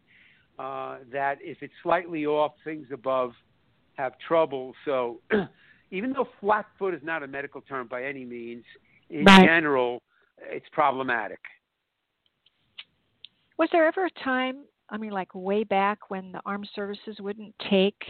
uh, 0.59 0.97
that 1.11 1.37
if 1.41 1.57
it's 1.61 1.73
slightly 1.83 2.25
off, 2.25 2.53
things 2.63 2.87
above 2.93 3.33
have 3.95 4.13
trouble. 4.25 4.73
So 4.85 5.19
even 5.91 6.13
though 6.13 6.27
flat 6.39 6.65
foot 6.77 6.93
is 6.93 7.01
not 7.03 7.23
a 7.23 7.27
medical 7.27 7.61
term 7.61 7.87
by 7.87 8.03
any 8.03 8.23
means, 8.25 8.63
in 9.09 9.25
Right. 9.25 9.45
general, 9.45 10.01
it's 10.39 10.65
problematic. 10.71 11.39
Was 13.57 13.69
there 13.71 13.85
ever 13.85 14.05
a 14.05 14.23
time, 14.23 14.65
I 14.89 14.97
mean, 14.97 15.11
like 15.11 15.33
way 15.33 15.63
back 15.63 16.09
when 16.09 16.31
the 16.31 16.41
armed 16.45 16.69
services 16.75 17.17
wouldn't 17.19 17.55
take 17.69 18.03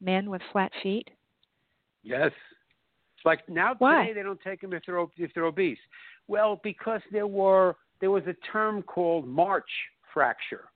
men 0.00 0.28
with 0.28 0.42
flat 0.52 0.72
feet? 0.82 1.08
Yes. 2.02 2.32
It's 3.20 3.26
like 3.26 3.46
now 3.50 3.74
Why? 3.78 4.06
today 4.06 4.14
they 4.14 4.22
don't 4.22 4.40
take 4.40 4.62
them 4.62 4.72
if 4.72 4.82
they're 4.86 5.04
if 5.18 5.30
they're 5.34 5.44
obese. 5.44 5.78
Well, 6.26 6.58
because 6.64 7.02
there 7.12 7.26
were 7.26 7.76
there 8.00 8.10
was 8.10 8.22
a 8.26 8.32
term 8.50 8.82
called 8.82 9.28
March 9.28 9.68
fracture, 10.14 10.70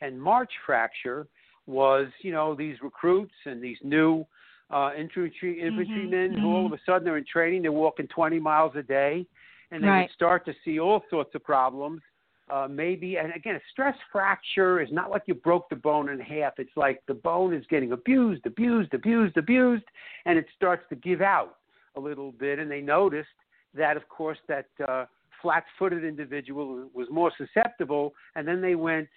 and 0.00 0.20
March 0.20 0.52
fracture 0.64 1.26
was 1.66 2.06
you 2.22 2.30
know 2.30 2.54
these 2.54 2.76
recruits 2.80 3.34
and 3.44 3.60
these 3.60 3.78
new 3.82 4.24
uh, 4.70 4.92
infantry 4.96 5.60
infantrymen 5.60 6.38
who 6.38 6.54
all 6.54 6.64
of 6.64 6.72
a 6.72 6.78
sudden 6.86 7.04
they're 7.04 7.16
in 7.18 7.24
training, 7.24 7.62
they're 7.62 7.72
walking 7.72 8.06
20 8.06 8.38
miles 8.38 8.72
a 8.76 8.84
day, 8.84 9.26
and 9.72 9.82
they 9.82 9.88
Right. 9.88 10.02
would 10.02 10.12
start 10.12 10.44
to 10.44 10.54
see 10.64 10.78
all 10.78 11.02
sorts 11.10 11.34
of 11.34 11.42
problems. 11.42 12.02
Uh, 12.48 12.68
maybe, 12.68 13.16
and 13.16 13.32
again, 13.34 13.54
a 13.54 13.60
stress 13.70 13.96
fracture 14.10 14.80
is 14.80 14.88
not 14.90 15.08
like 15.10 15.22
you 15.26 15.34
broke 15.34 15.68
the 15.68 15.76
bone 15.76 16.08
in 16.08 16.18
half. 16.18 16.52
It's 16.58 16.76
like 16.76 17.00
the 17.06 17.14
bone 17.14 17.54
is 17.54 17.64
getting 17.66 17.92
abused, 17.92 18.44
abused, 18.44 18.92
abused, 18.92 19.36
abused, 19.36 19.84
and 20.24 20.36
it 20.36 20.46
starts 20.56 20.84
to 20.88 20.96
give 20.96 21.20
out 21.20 21.59
a 22.00 22.08
little 22.08 22.32
bit. 22.32 22.58
And 22.58 22.70
they 22.70 22.80
noticed 22.80 23.28
that, 23.74 23.96
of 23.96 24.08
course, 24.08 24.38
that 24.48 24.66
uh, 24.86 25.04
flat-footed 25.42 26.04
individual 26.04 26.88
was 26.94 27.08
more 27.10 27.32
susceptible, 27.36 28.14
and 28.34 28.46
then 28.46 28.60
they 28.60 28.74
went 28.74 29.08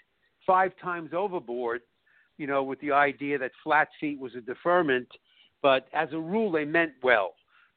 five 0.46 0.72
times 0.82 1.12
overboard, 1.14 1.82
you 2.38 2.48
know, 2.48 2.64
with 2.64 2.80
the 2.82 2.92
idea 2.92 3.38
that 3.38 3.52
flat 3.64 3.88
feet 4.00 4.20
was 4.20 4.36
a 4.36 4.42
deferment. 4.42 5.08
But 5.62 5.88
as 5.94 6.10
a 6.12 6.20
rule, 6.20 6.52
they 6.52 6.66
meant 6.66 6.92
well, 7.02 7.36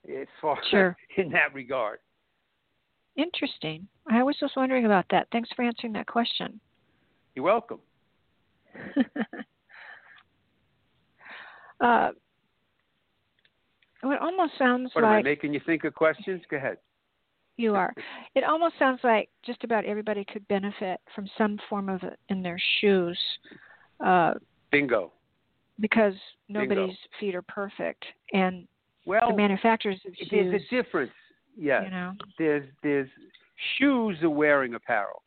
as 0.08 0.26
far 0.40 0.58
Sure. 0.70 0.96
in 1.16 1.30
that 1.30 1.54
regard. 1.54 1.98
Interesting. 3.16 3.86
I 4.10 4.22
was 4.22 4.36
just 4.38 4.56
wondering 4.56 4.84
about 4.84 5.06
that. 5.10 5.28
Thanks 5.32 5.48
for 5.56 5.62
answering 5.64 5.92
that 5.94 6.06
question. 6.06 6.60
You're 7.34 7.44
welcome. 7.44 7.80
uh, 11.80 12.10
it 14.02 14.20
almost 14.20 14.52
sounds 14.58 14.90
What 14.94 15.04
am 15.04 15.10
I 15.10 15.16
like 15.16 15.24
making 15.24 15.54
you 15.54 15.60
think 15.66 15.84
of 15.84 15.94
questions? 15.94 16.42
Go 16.50 16.56
ahead. 16.56 16.78
you 17.56 17.74
are. 17.74 17.94
It 18.34 18.44
almost 18.44 18.74
sounds 18.78 19.00
like 19.02 19.28
just 19.44 19.64
about 19.64 19.84
everybody 19.84 20.24
could 20.24 20.46
benefit 20.48 21.00
from 21.14 21.28
some 21.38 21.58
form 21.68 21.88
of 21.88 22.02
it 22.02 22.18
in 22.28 22.42
their 22.42 22.58
shoes, 22.80 23.18
uh, 24.04 24.34
Bingo. 24.70 25.12
because 25.80 26.14
Bingo. 26.48 26.74
nobody's 26.74 26.96
feet 27.18 27.34
are 27.34 27.42
perfect, 27.42 28.04
and 28.32 28.66
Well, 29.06 29.30
the 29.30 29.36
manufacturers 29.36 30.00
of 30.06 30.14
shoes. 30.16 30.28
there's 30.30 30.62
a 30.62 30.74
difference. 30.74 31.12
Yes. 31.56 31.84
You 31.86 31.90
know? 31.90 32.12
There's 32.38 32.68
there's 32.82 33.08
shoes 33.78 34.18
are 34.22 34.28
wearing 34.30 34.74
apparel. 34.74 35.22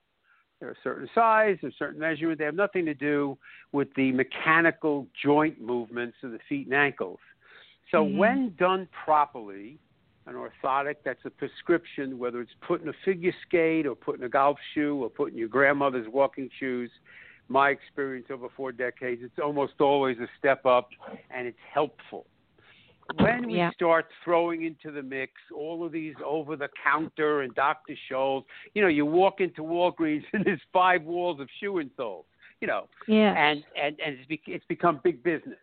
They're 0.59 0.71
a 0.71 0.75
certain 0.83 1.09
size, 1.15 1.57
a 1.63 1.71
certain 1.79 1.99
measurement. 1.99 2.37
They 2.37 2.45
have 2.45 2.53
nothing 2.53 2.85
to 2.85 2.93
do 2.93 3.37
with 3.71 3.87
the 3.95 4.11
mechanical 4.11 5.07
joint 5.23 5.59
movements 5.61 6.17
of 6.21 6.31
the 6.31 6.39
feet 6.49 6.65
and 6.67 6.75
ankles. 6.75 7.17
So 7.91 8.05
Mhm. 8.05 8.17
when 8.17 8.55
done 8.55 8.87
properly, 8.87 9.79
an 10.25 10.35
orthotic 10.35 10.97
that's 11.03 11.25
a 11.25 11.29
prescription, 11.29 12.19
whether 12.19 12.39
it's 12.39 12.53
put 12.61 12.81
in 12.81 12.89
a 12.89 12.93
figure 12.93 13.33
skate 13.41 13.87
or 13.87 13.95
put 13.95 14.17
in 14.19 14.23
a 14.23 14.29
golf 14.29 14.59
shoe 14.73 15.03
or 15.03 15.09
put 15.09 15.31
in 15.31 15.37
your 15.37 15.47
grandmother's 15.47 16.07
walking 16.07 16.49
shoes, 16.49 16.91
my 17.47 17.71
experience 17.71 18.27
over 18.29 18.47
four 18.49 18.71
decades, 18.71 19.23
it's 19.23 19.39
almost 19.39 19.81
always 19.81 20.19
a 20.19 20.27
step 20.37 20.65
up 20.67 20.89
and 21.31 21.47
it's 21.47 21.59
helpful. 21.73 22.27
When 23.15 23.47
we 23.47 23.57
Yeah. 23.57 23.71
start 23.71 24.11
throwing 24.23 24.65
into 24.65 24.91
the 24.91 25.01
mix 25.01 25.41
all 25.51 25.83
of 25.83 25.91
these 25.91 26.15
over 26.23 26.55
the 26.55 26.69
counter 26.83 27.41
and 27.41 27.55
Dr. 27.55 27.95
Scholl's, 27.95 28.45
you 28.75 28.83
know, 28.83 28.87
you 28.87 29.03
walk 29.03 29.41
into 29.41 29.63
Walgreens 29.63 30.25
and 30.33 30.45
there's 30.45 30.61
five 30.71 31.01
walls 31.03 31.39
of 31.39 31.49
shoe 31.59 31.75
insoles, 31.83 32.25
you 32.61 32.67
know, 32.67 32.87
Yes. 33.07 33.35
and 33.35 33.65
and 33.75 33.99
and 33.99 34.19
it's, 34.19 34.27
be, 34.27 34.39
it's 34.45 34.65
become 34.65 34.97
big 35.03 35.23
business. 35.23 35.57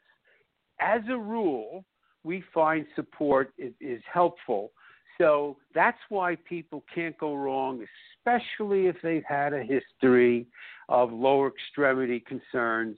As 0.80 1.02
a 1.08 1.16
rule, 1.16 1.84
we 2.26 2.42
find 2.52 2.84
support 2.96 3.52
is, 3.56 3.72
is 3.80 4.02
helpful. 4.12 4.72
So 5.16 5.56
that's 5.74 5.98
why 6.08 6.36
people 6.46 6.84
can't 6.92 7.16
go 7.16 7.34
wrong, 7.36 7.86
especially 8.18 8.86
if 8.86 8.96
they've 9.02 9.24
had 9.26 9.54
a 9.54 9.62
history 9.62 10.46
of 10.88 11.12
lower 11.12 11.48
extremity 11.48 12.20
concerns. 12.20 12.96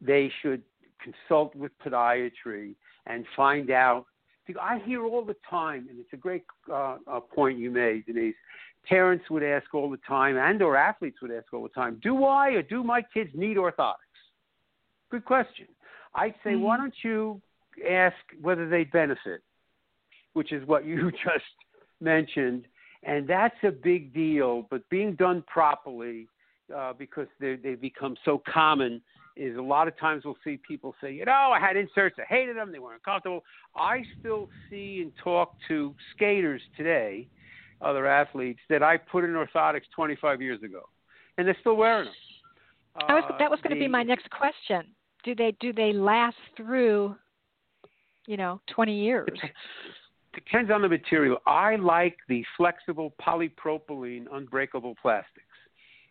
They 0.00 0.30
should 0.42 0.62
consult 1.02 1.56
with 1.56 1.72
podiatry 1.84 2.74
and 3.06 3.24
find 3.34 3.70
out. 3.70 4.04
I 4.60 4.78
hear 4.84 5.04
all 5.06 5.24
the 5.24 5.36
time, 5.48 5.86
and 5.88 5.98
it's 5.98 6.12
a 6.12 6.18
great 6.18 6.44
uh, 6.70 6.98
uh, 7.10 7.20
point 7.20 7.58
you 7.58 7.70
made, 7.70 8.04
Denise. 8.04 8.34
Parents 8.86 9.24
would 9.30 9.42
ask 9.42 9.72
all 9.74 9.90
the 9.90 10.04
time, 10.06 10.36
and 10.36 10.60
or 10.60 10.76
athletes 10.76 11.16
would 11.22 11.32
ask 11.32 11.46
all 11.54 11.62
the 11.62 11.70
time, 11.70 11.98
"Do 12.02 12.24
I 12.24 12.50
or 12.50 12.62
do 12.62 12.84
my 12.84 13.00
kids 13.14 13.30
need 13.34 13.56
orthotics?" 13.56 14.20
Good 15.10 15.24
question. 15.24 15.66
I'd 16.14 16.34
say, 16.44 16.54
why 16.56 16.76
Mhm. 16.76 16.80
don't 16.80 17.04
you 17.04 17.40
ask 17.88 18.16
whether 18.40 18.68
they 18.68 18.84
benefit, 18.84 19.42
which 20.32 20.52
is 20.52 20.66
what 20.66 20.84
you 20.84 21.10
just 21.24 21.44
mentioned, 22.00 22.66
and 23.02 23.26
that's 23.28 23.56
a 23.62 23.70
big 23.70 24.14
deal. 24.14 24.66
But 24.70 24.88
being 24.88 25.14
done 25.14 25.42
properly, 25.46 26.28
uh, 26.74 26.92
because 26.92 27.26
they 27.40 27.56
they 27.56 27.74
become 27.74 28.16
so 28.24 28.42
common, 28.52 29.02
is 29.36 29.56
a 29.56 29.62
lot 29.62 29.88
of 29.88 29.98
times 29.98 30.24
we'll 30.24 30.36
see 30.44 30.58
people 30.66 30.94
say, 31.00 31.12
you 31.12 31.24
know, 31.24 31.50
I 31.52 31.58
had 31.60 31.76
inserts, 31.76 32.16
I 32.18 32.24
hated 32.32 32.56
them, 32.56 32.70
they 32.70 32.78
weren't 32.78 33.02
comfortable. 33.02 33.42
I 33.76 34.02
still 34.20 34.48
see 34.70 35.00
and 35.02 35.12
talk 35.22 35.54
to 35.68 35.94
skaters 36.14 36.62
today, 36.76 37.28
other 37.80 38.06
athletes 38.06 38.60
that 38.70 38.82
I 38.82 38.96
put 38.96 39.24
in 39.24 39.30
orthotics 39.30 39.82
25 39.94 40.40
years 40.40 40.62
ago, 40.62 40.82
and 41.36 41.46
they're 41.46 41.56
still 41.60 41.76
wearing 41.76 42.06
them. 42.06 42.14
I 43.08 43.14
was, 43.14 43.24
Uh, 43.28 43.38
that 43.38 43.50
was 43.50 43.60
going 43.62 43.74
to 43.74 43.80
be 43.80 43.88
my 43.88 44.04
next 44.04 44.30
question. 44.30 44.86
Do 45.24 45.34
they 45.34 45.52
do 45.58 45.72
they 45.72 45.92
last 45.92 46.36
through, 46.56 47.16
you 48.26 48.36
know, 48.36 48.60
20 48.68 48.94
years? 48.94 49.28
depends 50.34 50.70
on 50.70 50.82
the 50.82 50.88
material. 50.88 51.38
I 51.46 51.76
like 51.76 52.16
the 52.28 52.44
flexible 52.56 53.14
polypropylene 53.24 54.26
unbreakable 54.32 54.96
plastics. 55.00 55.44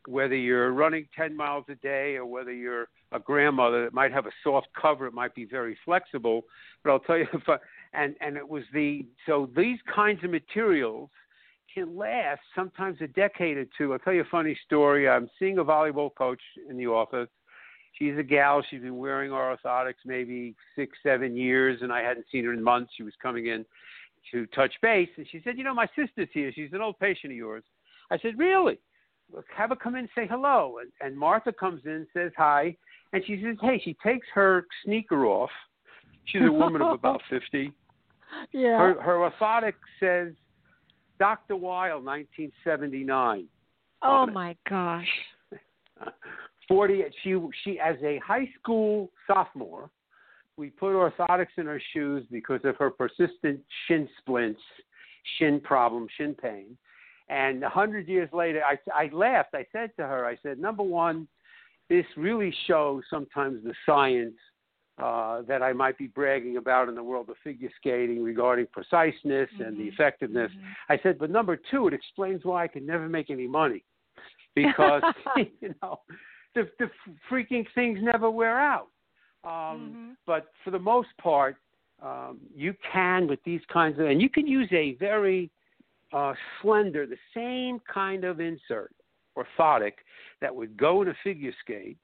Whether 0.07 0.35
you're 0.35 0.71
running 0.71 1.07
10 1.15 1.35
miles 1.35 1.65
a 1.69 1.75
day 1.75 2.15
or 2.15 2.25
whether 2.25 2.51
you're 2.51 2.87
a 3.11 3.19
grandmother 3.19 3.83
that 3.83 3.93
might 3.93 4.11
have 4.11 4.25
a 4.25 4.31
soft 4.43 4.67
cover, 4.79 5.07
it 5.07 5.13
might 5.13 5.33
be 5.33 5.45
very 5.45 5.77
flexible. 5.85 6.43
But 6.83 6.91
I'll 6.91 6.99
tell 6.99 7.17
you, 7.17 7.27
if 7.33 7.47
I, 7.47 7.57
and 7.93 8.15
and 8.19 8.35
it 8.35 8.47
was 8.47 8.63
the 8.73 9.05
so 9.25 9.49
these 9.55 9.77
kinds 9.93 10.23
of 10.23 10.31
materials 10.31 11.09
can 11.73 11.95
last 11.95 12.41
sometimes 12.53 12.97
a 13.01 13.07
decade 13.07 13.57
or 13.57 13.65
two. 13.77 13.93
I'll 13.93 13.99
tell 13.99 14.13
you 14.13 14.21
a 14.21 14.29
funny 14.29 14.57
story. 14.65 15.07
I'm 15.07 15.29
seeing 15.39 15.57
a 15.59 15.63
volleyball 15.63 16.13
coach 16.15 16.41
in 16.69 16.77
the 16.77 16.87
office. 16.87 17.29
She's 17.97 18.17
a 18.17 18.23
gal. 18.23 18.63
She's 18.69 18.81
been 18.81 18.97
wearing 18.97 19.31
orthotics 19.31 20.03
maybe 20.05 20.55
six, 20.75 20.97
seven 21.03 21.35
years, 21.35 21.79
and 21.81 21.91
I 21.91 22.01
hadn't 22.01 22.25
seen 22.31 22.43
her 22.45 22.53
in 22.53 22.63
months. 22.63 22.91
She 22.97 23.03
was 23.03 23.13
coming 23.21 23.47
in 23.47 23.65
to 24.31 24.45
touch 24.47 24.73
base, 24.81 25.09
and 25.17 25.27
she 25.31 25.41
said, 25.43 25.57
"You 25.57 25.63
know, 25.63 25.73
my 25.73 25.87
sister's 25.95 26.29
here. 26.33 26.51
She's 26.53 26.73
an 26.73 26.81
old 26.81 26.99
patient 26.99 27.31
of 27.31 27.37
yours." 27.37 27.63
I 28.09 28.17
said, 28.19 28.37
"Really? 28.37 28.79
Have 29.55 29.69
her 29.69 29.75
come 29.75 29.95
in 29.95 30.01
and 30.01 30.09
say 30.15 30.27
hello." 30.27 30.79
And, 30.81 30.91
and 31.01 31.17
Martha 31.17 31.51
comes 31.51 31.81
in, 31.85 32.07
says 32.13 32.31
hi, 32.35 32.75
and 33.11 33.23
she 33.25 33.41
says, 33.43 33.57
"Hey." 33.61 33.79
She 33.83 33.95
takes 34.03 34.27
her 34.33 34.65
sneaker 34.83 35.25
off. 35.25 35.51
She's 36.25 36.41
a 36.41 36.51
woman 36.51 36.81
of 36.81 36.93
about 36.93 37.21
fifty. 37.29 37.73
Yeah. 38.51 38.77
Her 38.77 39.01
her 39.01 39.29
orthotic 39.29 39.75
says, 39.99 40.33
"Dr. 41.19 41.55
Weil, 41.55 42.01
1979." 42.01 43.47
oh 44.01 44.25
my 44.25 44.55
gosh. 44.67 45.07
40 46.67 47.03
she 47.23 47.37
she 47.63 47.79
as 47.79 47.95
a 48.03 48.19
high 48.19 48.49
school 48.59 49.11
sophomore 49.27 49.89
we 50.55 50.69
put 50.69 50.93
orthotics 50.93 51.57
in 51.57 51.65
her 51.65 51.81
shoes 51.93 52.25
because 52.31 52.61
of 52.63 52.75
her 52.77 52.89
persistent 52.89 53.59
shin 53.87 54.07
splints 54.19 54.61
shin 55.37 55.59
problem 55.59 56.07
shin 56.17 56.33
pain 56.35 56.77
and 57.29 57.63
a 57.63 57.69
hundred 57.69 58.07
years 58.07 58.29
later 58.33 58.61
i 58.65 58.77
i 58.93 59.09
laughed 59.13 59.53
i 59.53 59.65
said 59.71 59.91
to 59.97 60.03
her 60.03 60.25
i 60.25 60.37
said 60.43 60.59
number 60.59 60.83
one 60.83 61.27
this 61.89 62.05
really 62.15 62.53
shows 62.67 63.03
sometimes 63.09 63.63
the 63.63 63.73
science 63.85 64.35
uh, 64.99 65.41
that 65.41 65.63
I 65.63 65.73
might 65.73 65.97
be 65.97 66.07
bragging 66.07 66.57
about 66.57 66.87
in 66.87 66.95
the 66.95 67.03
world 67.03 67.29
of 67.29 67.35
figure 67.43 67.69
skating 67.77 68.23
regarding 68.23 68.67
preciseness 68.67 69.49
and 69.59 69.75
the 69.75 69.85
Mhm. 69.85 69.93
effectiveness. 69.93 70.51
Mhm. 70.51 70.75
I 70.89 70.97
said, 70.99 71.17
but 71.17 71.31
number 71.31 71.55
two, 71.55 71.87
it 71.87 71.93
explains 71.93 72.45
why 72.45 72.63
I 72.63 72.67
could 72.67 72.83
never 72.83 73.09
make 73.09 73.31
any 73.31 73.47
money 73.47 73.83
because 74.55 75.01
you 75.61 75.73
know 75.81 76.01
the 76.55 76.69
the 76.79 76.89
freaking 77.29 77.65
things 77.73 77.99
never 78.01 78.29
wear 78.29 78.59
out. 78.59 78.89
Um, 79.43 79.51
Mhm. 79.51 80.17
But 80.25 80.53
for 80.63 80.71
the 80.71 80.79
most 80.79 81.15
part, 81.17 81.57
um, 82.01 82.39
you 82.55 82.73
can 82.91 83.27
with 83.27 83.43
these 83.43 83.61
kinds 83.65 83.99
of, 83.99 84.05
and 84.05 84.21
you 84.21 84.29
can 84.29 84.47
use 84.47 84.71
a 84.71 84.93
very 84.95 85.49
uh, 86.13 86.35
slender, 86.61 87.07
the 87.07 87.17
same 87.33 87.79
kind 87.91 88.23
of 88.23 88.39
insert, 88.39 88.93
orthotic, 89.35 89.93
that 90.41 90.55
would 90.55 90.77
go 90.77 91.01
in 91.01 91.07
a 91.07 91.13
figure 91.23 91.51
skate, 91.59 91.97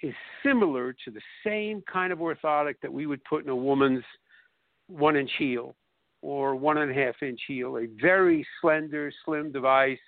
is 0.00 0.14
similar 0.42 0.94
to 1.04 1.10
the 1.10 1.20
same 1.44 1.82
kind 1.82 2.12
of 2.12 2.18
orthotic 2.20 2.76
that 2.80 2.92
we 2.92 3.06
would 3.06 3.22
put 3.24 3.44
in 3.44 3.50
a 3.50 3.56
woman's 3.56 4.04
one 4.88 5.16
inch 5.16 5.30
heel 5.38 5.76
or 6.22 6.56
one 6.56 6.78
and 6.78 6.90
a 6.90 6.94
half 6.94 7.22
inch 7.22 7.40
heel, 7.46 7.76
a 7.76 7.86
very 8.00 8.46
slender, 8.60 9.12
slim 9.24 9.52
device, 9.52 9.98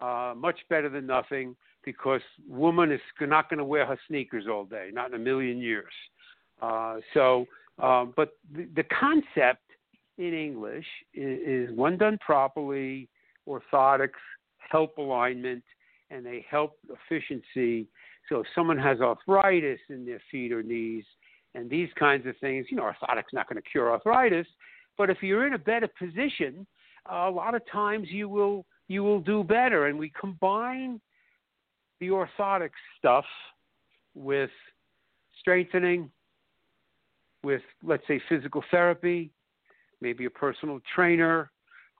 uh, 0.00 0.34
much 0.36 0.58
better 0.68 0.88
than 0.90 1.06
nothing 1.06 1.56
because 1.86 2.20
woman 2.46 2.92
is 2.92 3.00
not 3.22 3.48
going 3.48 3.58
to 3.58 3.64
wear 3.64 3.86
her 3.86 3.98
sneakers 4.08 4.44
all 4.50 4.66
day, 4.66 4.90
not 4.92 5.08
in 5.08 5.14
a 5.14 5.18
million 5.18 5.58
years. 5.58 5.92
Uh, 6.60 6.96
so, 7.14 7.46
um, 7.82 8.12
but 8.16 8.30
the, 8.54 8.68
the 8.74 8.84
concept 8.84 9.62
in 10.18 10.34
English 10.34 10.84
is, 11.14 11.68
is 11.70 11.76
when 11.76 11.96
done 11.96 12.18
properly, 12.18 13.08
orthotics 13.48 14.10
help 14.58 14.98
alignment 14.98 15.62
and 16.10 16.26
they 16.26 16.44
help 16.50 16.72
efficiency. 16.90 17.86
So 18.28 18.40
if 18.40 18.46
someone 18.54 18.78
has 18.78 19.00
arthritis 19.00 19.78
in 19.88 20.04
their 20.04 20.20
feet 20.30 20.52
or 20.52 20.62
knees 20.62 21.04
and 21.54 21.70
these 21.70 21.88
kinds 21.98 22.26
of 22.26 22.34
things, 22.40 22.66
you 22.70 22.76
know, 22.76 22.82
orthotics 22.82 23.32
not 23.32 23.48
going 23.48 23.62
to 23.62 23.70
cure 23.70 23.92
arthritis, 23.92 24.46
but 24.98 25.10
if 25.10 25.22
you're 25.22 25.46
in 25.46 25.54
a 25.54 25.58
better 25.58 25.88
position, 25.98 26.66
a 27.08 27.30
lot 27.30 27.54
of 27.54 27.62
times 27.70 28.08
you 28.10 28.28
will 28.28 28.66
you 28.88 29.02
will 29.02 29.20
do 29.20 29.44
better. 29.44 29.86
And 29.86 29.98
we 29.98 30.12
combine 30.18 31.00
the 32.00 32.08
orthotic 32.08 32.70
stuff 32.98 33.24
with 34.14 34.50
strengthening, 35.40 36.10
with 37.42 37.62
let's 37.82 38.06
say 38.08 38.20
physical 38.28 38.62
therapy, 38.70 39.30
maybe 40.00 40.24
a 40.24 40.30
personal 40.30 40.80
trainer, 40.94 41.50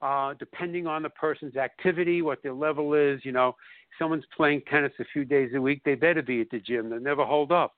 uh, 0.02 0.34
depending 0.38 0.86
on 0.86 1.02
the 1.02 1.10
person's 1.10 1.56
activity, 1.56 2.22
what 2.22 2.42
their 2.42 2.52
level 2.52 2.94
is. 2.94 3.20
You 3.24 3.32
know, 3.32 3.54
someone's 3.98 4.24
playing 4.36 4.62
tennis 4.70 4.92
a 4.98 5.04
few 5.12 5.24
days 5.24 5.52
a 5.54 5.60
week, 5.60 5.82
they 5.84 5.94
better 5.94 6.22
be 6.22 6.40
at 6.40 6.50
the 6.50 6.60
gym. 6.60 6.90
They'll 6.90 7.00
never 7.00 7.24
hold 7.24 7.52
up, 7.52 7.74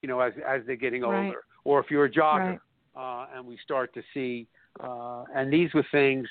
you 0.00 0.08
know, 0.08 0.20
as 0.20 0.32
as 0.46 0.62
they're 0.66 0.76
getting 0.76 1.04
older. 1.04 1.16
Right. 1.16 1.34
Or 1.64 1.80
if 1.80 1.90
you're 1.90 2.06
a 2.06 2.10
jogger, 2.10 2.58
Right. 2.96 3.22
uh, 3.22 3.26
and 3.36 3.46
we 3.46 3.56
start 3.58 3.94
to 3.94 4.02
see, 4.12 4.48
uh, 4.80 5.24
and 5.34 5.52
these 5.52 5.72
were 5.74 5.86
things. 5.92 6.28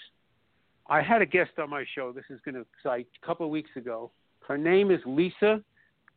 I 0.89 1.01
had 1.01 1.21
a 1.21 1.25
guest 1.25 1.51
on 1.57 1.69
my 1.69 1.85
show. 1.95 2.11
This 2.11 2.25
is 2.29 2.41
going 2.43 2.55
to 2.55 2.65
cite 2.83 3.07
a 3.21 3.25
couple 3.25 3.45
of 3.45 3.51
weeks 3.51 3.69
ago. 3.77 4.11
Her 4.47 4.57
name 4.57 4.91
is 4.91 4.99
Lisa 5.05 5.61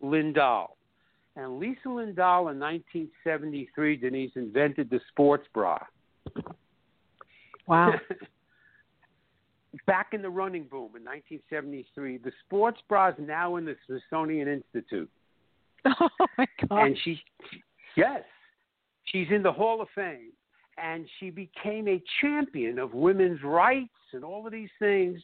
Lindahl. 0.02 0.68
And 1.36 1.58
Lisa 1.58 1.88
Lindahl 1.88 2.52
in 2.52 2.60
1973, 2.60 3.96
Denise 3.96 4.30
invented 4.36 4.88
the 4.88 5.00
sports 5.08 5.46
bra. 5.52 5.78
Wow. 7.66 7.94
Back 9.86 10.08
in 10.12 10.22
the 10.22 10.30
running 10.30 10.64
boom 10.64 10.92
in 10.96 11.04
1973, 11.04 12.18
the 12.18 12.32
sports 12.46 12.80
bra 12.88 13.08
is 13.08 13.14
now 13.18 13.56
in 13.56 13.64
the 13.64 13.74
Smithsonian 13.86 14.46
Institute. 14.46 15.10
oh 15.84 16.08
my 16.38 16.46
gosh. 16.60 16.68
And 16.70 16.96
she, 17.04 17.20
yes, 17.96 18.22
she's 19.06 19.26
in 19.30 19.42
the 19.42 19.52
Hall 19.52 19.82
of 19.82 19.88
Fame. 19.94 20.30
And 20.76 21.06
she 21.18 21.30
became 21.30 21.86
a 21.88 22.02
champion 22.20 22.78
of 22.78 22.94
women's 22.94 23.42
rights 23.42 23.90
and 24.12 24.24
all 24.24 24.46
of 24.46 24.52
these 24.52 24.70
things, 24.78 25.20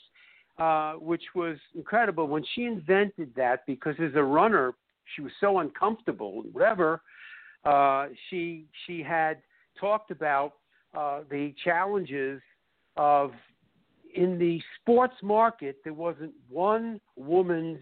uh, 0.60 0.92
which 0.94 1.22
was 1.34 1.56
incredible. 1.74 2.28
When 2.28 2.44
she 2.54 2.64
invented 2.64 3.32
that, 3.34 3.64
because 3.66 3.94
as 3.98 4.12
a 4.14 4.22
runner, 4.22 4.74
she 5.16 5.22
was 5.22 5.32
so 5.40 5.58
uncomfortable 5.58 6.42
and 6.44 6.54
whatever, 6.54 7.00
uh, 7.64 8.08
she 8.28 8.66
she 8.86 9.02
had 9.02 9.38
talked 9.78 10.10
about 10.10 10.54
uh, 10.94 11.20
the 11.30 11.54
challenges 11.64 12.40
of 12.96 13.32
in 14.14 14.38
the 14.38 14.60
sports 14.80 15.14
market 15.22 15.76
there 15.84 15.94
wasn't 15.94 16.32
one 16.48 17.00
woman's 17.16 17.80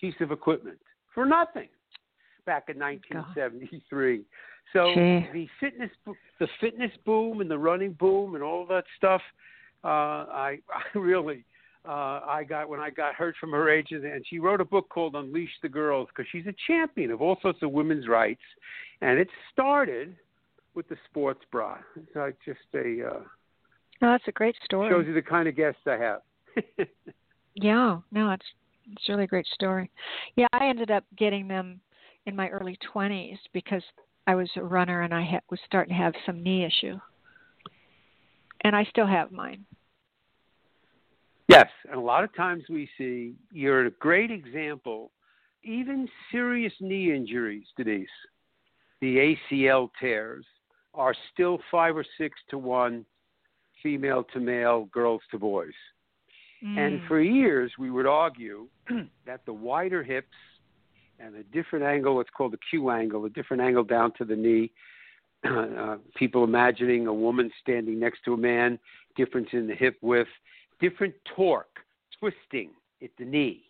piece 0.00 0.14
of 0.20 0.32
equipment 0.32 0.78
for 1.14 1.26
nothing 1.26 1.68
back 2.44 2.64
in 2.68 2.78
1973. 2.78 4.22
So 4.72 4.94
Gee. 4.94 5.26
the 5.32 5.48
fitness 5.60 5.90
the 6.38 6.48
fitness 6.60 6.92
boom 7.04 7.40
and 7.40 7.50
the 7.50 7.58
running 7.58 7.92
boom 7.92 8.34
and 8.34 8.42
all 8.42 8.66
that 8.66 8.84
stuff, 8.96 9.22
uh, 9.84 9.86
I 9.86 10.58
I 10.94 10.98
really 10.98 11.44
uh, 11.86 12.20
I 12.26 12.44
got 12.48 12.68
when 12.68 12.80
I 12.80 12.90
got 12.90 13.14
hurt 13.14 13.36
from 13.38 13.52
her 13.52 13.70
agent, 13.70 14.04
and 14.04 14.24
she 14.28 14.38
wrote 14.38 14.60
a 14.60 14.64
book 14.64 14.88
called 14.88 15.14
Unleash 15.14 15.50
the 15.62 15.68
Girls 15.68 16.08
because 16.08 16.28
she's 16.32 16.46
a 16.46 16.54
champion 16.66 17.10
of 17.10 17.22
all 17.22 17.38
sorts 17.42 17.58
of 17.62 17.70
women's 17.70 18.08
rights, 18.08 18.42
and 19.00 19.18
it 19.18 19.28
started 19.52 20.16
with 20.74 20.88
the 20.88 20.96
sports 21.08 21.40
bra. 21.50 21.78
It's 21.96 22.14
like 22.14 22.36
just 22.44 22.58
a. 22.74 23.08
Uh, 23.08 23.20
no, 24.02 24.10
that's 24.10 24.28
a 24.28 24.32
great 24.32 24.56
story. 24.64 24.90
Shows 24.90 25.06
you 25.06 25.14
the 25.14 25.22
kind 25.22 25.48
of 25.48 25.56
guests 25.56 25.80
I 25.86 25.96
have. 25.96 26.20
yeah, 27.54 27.98
no, 28.10 28.30
it's 28.32 28.46
it's 28.92 29.08
really 29.08 29.24
a 29.24 29.28
great 29.28 29.46
story. 29.46 29.90
Yeah, 30.36 30.46
I 30.52 30.68
ended 30.68 30.90
up 30.90 31.04
getting 31.16 31.46
them 31.48 31.80
in 32.26 32.34
my 32.34 32.48
early 32.48 32.78
twenties 32.92 33.38
because 33.52 33.82
I 34.26 34.34
was 34.34 34.50
a 34.56 34.64
runner 34.64 35.02
and 35.02 35.14
I 35.14 35.24
ha- 35.24 35.40
was 35.50 35.60
starting 35.66 35.94
to 35.96 36.02
have 36.02 36.14
some 36.24 36.42
knee 36.42 36.64
issue, 36.64 36.98
and 38.62 38.74
I 38.74 38.84
still 38.84 39.06
have 39.06 39.30
mine. 39.30 39.64
Yes, 41.48 41.68
and 41.90 41.98
a 41.98 42.02
lot 42.02 42.24
of 42.24 42.34
times 42.34 42.64
we 42.68 42.88
see 42.98 43.34
you're 43.52 43.86
a 43.86 43.90
great 43.90 44.30
example. 44.30 45.12
Even 45.62 46.08
serious 46.30 46.72
knee 46.80 47.14
injuries, 47.14 47.66
Denise, 47.76 48.08
the 49.00 49.36
ACL 49.52 49.90
tears, 50.00 50.44
are 50.94 51.14
still 51.32 51.58
five 51.70 51.96
or 51.96 52.04
six 52.18 52.38
to 52.50 52.58
one, 52.58 53.04
female 53.82 54.24
to 54.32 54.40
male, 54.40 54.86
girls 54.86 55.20
to 55.30 55.38
boys. 55.38 55.72
Mm. 56.64 56.78
And 56.78 57.00
for 57.06 57.20
years, 57.20 57.72
we 57.78 57.90
would 57.90 58.06
argue 58.06 58.68
that 59.26 59.44
the 59.44 59.52
wider 59.52 60.02
hips 60.02 60.28
and 61.18 61.34
a 61.36 61.42
different 61.44 61.84
angle, 61.84 62.16
what's 62.16 62.30
called 62.30 62.52
the 62.52 62.58
Q 62.70 62.90
angle, 62.90 63.24
a 63.24 63.30
different 63.30 63.62
angle 63.62 63.84
down 63.84 64.12
to 64.18 64.24
the 64.24 64.36
knee. 64.36 64.72
Uh, 65.46 65.98
people 66.16 66.42
imagining 66.42 67.06
a 67.06 67.12
woman 67.12 67.52
standing 67.62 68.00
next 68.00 68.18
to 68.24 68.32
a 68.32 68.36
man, 68.36 68.80
difference 69.16 69.46
in 69.52 69.68
the 69.68 69.74
hip 69.74 69.96
width, 70.00 70.28
different 70.80 71.14
torque, 71.34 71.78
twisting 72.18 72.70
at 73.02 73.10
the 73.18 73.24
knee. 73.24 73.64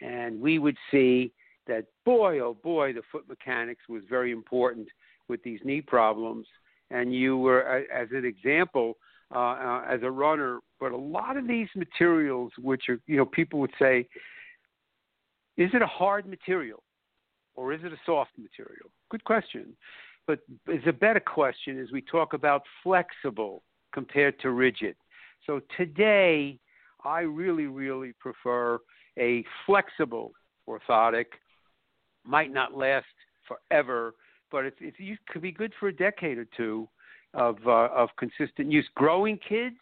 And 0.00 0.40
we 0.40 0.58
would 0.58 0.76
see 0.90 1.32
that, 1.66 1.84
boy, 2.04 2.40
oh 2.40 2.56
boy, 2.62 2.92
the 2.92 3.02
foot 3.10 3.28
mechanics 3.28 3.82
was 3.88 4.02
very 4.08 4.32
important 4.32 4.88
with 5.28 5.42
these 5.42 5.60
knee 5.64 5.80
problems. 5.80 6.46
And 6.90 7.14
you 7.14 7.36
were, 7.36 7.62
as 7.92 8.08
an 8.12 8.24
example, 8.24 8.96
uh, 9.34 9.38
uh, 9.38 9.84
as 9.86 10.00
a 10.02 10.10
runner, 10.10 10.60
but 10.80 10.92
a 10.92 10.96
lot 10.96 11.36
of 11.36 11.46
these 11.46 11.68
materials, 11.76 12.50
which 12.58 12.88
are, 12.88 12.98
you 13.06 13.16
know, 13.16 13.26
people 13.26 13.60
would 13.60 13.74
say, 13.78 14.08
is 15.58 15.70
it 15.74 15.82
a 15.82 15.86
hard 15.86 16.26
material 16.26 16.82
or 17.54 17.74
is 17.74 17.80
it 17.84 17.92
a 17.92 17.98
soft 18.06 18.30
material? 18.38 18.90
Good 19.10 19.24
question. 19.24 19.76
But 20.26 20.38
it's 20.66 20.86
a 20.86 20.92
better 20.92 21.20
question 21.20 21.78
as 21.78 21.90
we 21.92 22.00
talk 22.00 22.32
about 22.32 22.62
flexible 22.82 23.62
compared 23.92 24.38
to 24.40 24.50
rigid. 24.50 24.96
So 25.46 25.60
today, 25.76 26.58
I 27.04 27.20
really, 27.20 27.66
really 27.66 28.12
prefer 28.18 28.78
a 29.18 29.44
flexible 29.66 30.32
orthotic. 30.68 31.26
Might 32.24 32.52
not 32.52 32.76
last 32.76 33.06
forever, 33.46 34.14
but 34.50 34.64
it 34.64 34.74
could 35.28 35.42
be 35.42 35.52
good 35.52 35.72
for 35.78 35.88
a 35.88 35.94
decade 35.94 36.38
or 36.38 36.46
two 36.56 36.88
of 37.34 37.56
uh, 37.66 37.88
of 37.94 38.10
consistent 38.18 38.70
use. 38.70 38.88
Growing 38.94 39.38
kids, 39.38 39.76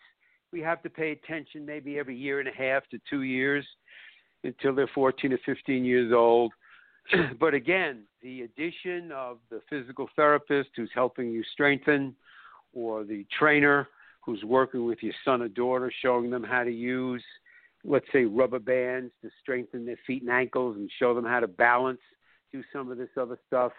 we 0.53 0.61
have 0.61 0.83
to 0.83 0.91
pay 0.91 1.13
attention 1.13 1.67
maybe 1.67 1.99
every 1.99 2.17
year 2.17 2.41
and 2.41 2.49
a 2.49 2.53
half 2.53 2.89
to 2.91 2.99
two 3.09 3.23
years 3.23 3.65
until 4.45 4.75
they're 4.75 4.91
14 4.95 5.33
or 5.33 5.39
15 5.45 5.85
years 5.85 6.13
old. 6.13 6.53
but 7.41 7.55
again, 7.55 8.03
the 8.23 8.43
addition 8.43 9.13
of 9.13 9.39
the 9.51 9.61
physical 9.69 10.09
therapist 10.17 10.71
who's 10.77 10.91
helping 10.95 11.31
you 11.31 11.43
strengthen, 11.53 12.15
or 12.73 13.05
the 13.05 13.25
trainer 13.39 13.89
who's 14.27 14.43
working 14.43 14.85
with 14.85 15.03
your 15.03 15.15
son 15.25 15.41
or 15.41 15.49
daughter, 15.49 15.91
showing 16.03 16.31
them 16.31 16.43
how 16.43 16.65
to 16.65 16.71
use, 16.71 17.23
let's 17.85 18.07
say, 18.13 18.25
rubber 18.25 18.59
bands 18.59 19.13
to 19.23 19.31
strengthen 19.41 19.87
their 19.87 19.99
feet 20.05 20.23
and 20.23 20.31
ankles 20.31 20.77
and 20.77 20.91
show 20.99 21.15
them 21.15 21.25
how 21.25 21.39
to 21.39 21.47
balance, 21.47 22.01
do 22.53 22.63
some 22.73 22.91
of 22.91 22.99
this 22.99 23.09
other 23.19 23.39
stuff 23.47 23.73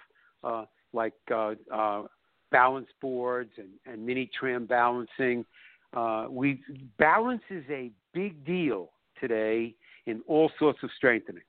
uh, 0.45 0.63
like 0.93 1.13
uh, 1.31 1.53
uh, 1.71 2.03
balance 2.49 2.87
boards 3.01 3.51
and, 3.57 3.67
and 3.85 4.05
mini 4.05 4.29
tram 4.39 4.65
balancing. 4.65 5.45
Uh, 5.93 6.27
we 6.29 6.61
balance 6.97 7.43
is 7.49 7.65
a 7.69 7.91
big 8.13 8.45
deal 8.45 8.91
today 9.19 9.75
in 10.05 10.21
all 10.27 10.49
sorts 10.57 10.79
of 10.81 10.89
strengthening. 10.95 11.43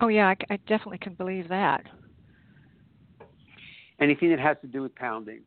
Oh 0.00 0.08
yeah, 0.08 0.26
I, 0.28 0.36
I 0.50 0.56
definitely 0.66 0.98
can 0.98 1.14
believe 1.14 1.48
that. 1.48 1.84
Anything 4.00 4.30
that 4.30 4.40
has 4.40 4.56
to 4.62 4.66
do 4.66 4.82
with 4.82 4.94
pounding, 4.96 5.42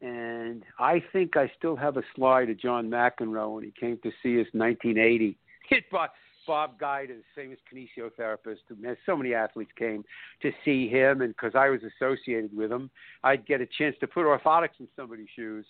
and 0.00 0.62
I 0.78 1.02
think 1.12 1.36
I 1.36 1.50
still 1.56 1.76
have 1.76 1.96
a 1.96 2.02
slide 2.14 2.50
of 2.50 2.58
John 2.58 2.88
McEnroe 2.90 3.54
when 3.54 3.64
he 3.64 3.72
came 3.78 3.98
to 4.02 4.10
see 4.22 4.40
us 4.40 4.46
in 4.52 4.60
1980. 4.60 5.36
Hit 5.68 5.84
by 5.92 6.08
Bob 6.46 6.78
Gajda, 6.78 7.16
famous 7.34 7.58
kinesiotherapist. 7.72 8.58
So 9.04 9.16
many 9.16 9.34
athletes 9.34 9.72
came 9.76 10.04
to 10.42 10.52
see 10.64 10.88
him, 10.88 11.22
and 11.22 11.34
because 11.34 11.52
I 11.54 11.68
was 11.70 11.80
associated 11.82 12.56
with 12.56 12.70
him, 12.70 12.90
I'd 13.24 13.46
get 13.46 13.60
a 13.60 13.66
chance 13.66 13.96
to 14.00 14.06
put 14.06 14.26
orthotics 14.26 14.78
in 14.78 14.88
somebody's 14.94 15.28
shoes. 15.34 15.66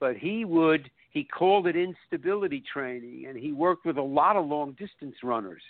But 0.00 0.16
he 0.16 0.44
would, 0.44 0.90
he 1.10 1.24
called 1.24 1.66
it 1.66 1.76
instability 1.76 2.62
training, 2.70 3.26
and 3.28 3.38
he 3.38 3.52
worked 3.52 3.86
with 3.86 3.96
a 3.96 4.02
lot 4.02 4.36
of 4.36 4.46
long 4.46 4.72
distance 4.72 5.14
runners 5.22 5.62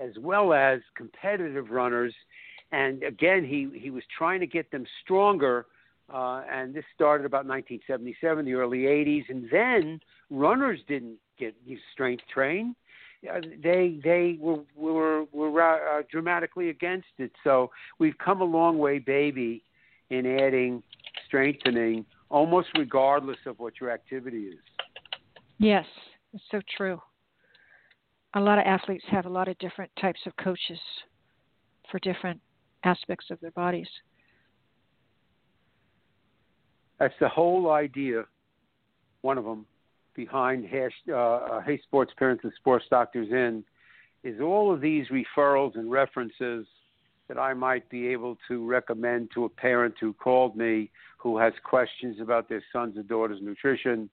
as 0.00 0.12
well 0.18 0.52
as 0.52 0.80
competitive 0.96 1.70
runners. 1.70 2.14
And 2.72 3.02
again, 3.02 3.44
he, 3.44 3.68
he 3.78 3.90
was 3.90 4.02
trying 4.16 4.40
to 4.40 4.46
get 4.46 4.70
them 4.70 4.86
stronger. 5.04 5.66
Uh, 6.12 6.42
and 6.50 6.74
this 6.74 6.84
started 6.94 7.24
about 7.24 7.46
1977, 7.46 8.44
the 8.44 8.54
early 8.54 8.80
80s. 8.80 9.24
And 9.28 9.48
then 9.50 10.00
runners 10.30 10.80
didn't 10.88 11.18
get 11.38 11.54
strength 11.92 12.24
trained 12.32 12.74
uh, 13.28 13.40
they 13.62 13.98
they 14.02 14.38
were 14.40 14.62
were 14.74 15.24
were 15.32 15.98
uh, 15.98 16.02
dramatically 16.10 16.70
against 16.70 17.08
it. 17.18 17.30
So 17.44 17.70
we've 17.98 18.16
come 18.18 18.40
a 18.40 18.44
long 18.44 18.78
way, 18.78 18.98
baby, 18.98 19.62
in 20.10 20.26
adding 20.26 20.82
strengthening, 21.26 22.06
almost 22.30 22.68
regardless 22.78 23.36
of 23.46 23.58
what 23.58 23.74
your 23.80 23.90
activity 23.90 24.44
is. 24.44 24.58
Yes, 25.58 25.84
it's 26.32 26.44
so 26.50 26.60
true. 26.76 27.00
A 28.34 28.40
lot 28.40 28.58
of 28.58 28.64
athletes 28.64 29.04
have 29.10 29.26
a 29.26 29.30
lot 29.30 29.48
of 29.48 29.58
different 29.58 29.90
types 30.00 30.20
of 30.26 30.34
coaches 30.36 30.78
for 31.90 31.98
different 31.98 32.40
aspects 32.84 33.26
of 33.30 33.38
their 33.40 33.50
bodies. 33.50 33.88
That's 37.00 37.14
the 37.18 37.28
whole 37.28 37.72
idea. 37.72 38.24
One 39.22 39.38
of 39.38 39.44
them 39.44 39.66
behind 40.14 40.66
Hash, 40.66 40.92
uh, 41.08 41.14
uh, 41.14 41.60
Hey 41.62 41.80
Sports 41.82 42.12
Parents 42.18 42.44
and 42.44 42.52
Sports 42.56 42.84
Doctors 42.90 43.28
In 43.30 43.64
is 44.22 44.40
all 44.40 44.72
of 44.72 44.82
these 44.82 45.06
referrals 45.08 45.76
and 45.76 45.90
references 45.90 46.66
that 47.26 47.38
I 47.38 47.54
might 47.54 47.88
be 47.88 48.08
able 48.08 48.36
to 48.48 48.68
recommend 48.68 49.30
to 49.34 49.46
a 49.46 49.48
parent 49.48 49.94
who 50.00 50.12
called 50.12 50.56
me 50.56 50.90
who 51.16 51.38
has 51.38 51.52
questions 51.64 52.18
about 52.20 52.48
their 52.48 52.62
son's 52.72 52.98
or 52.98 53.02
daughter's 53.02 53.40
nutrition 53.40 54.10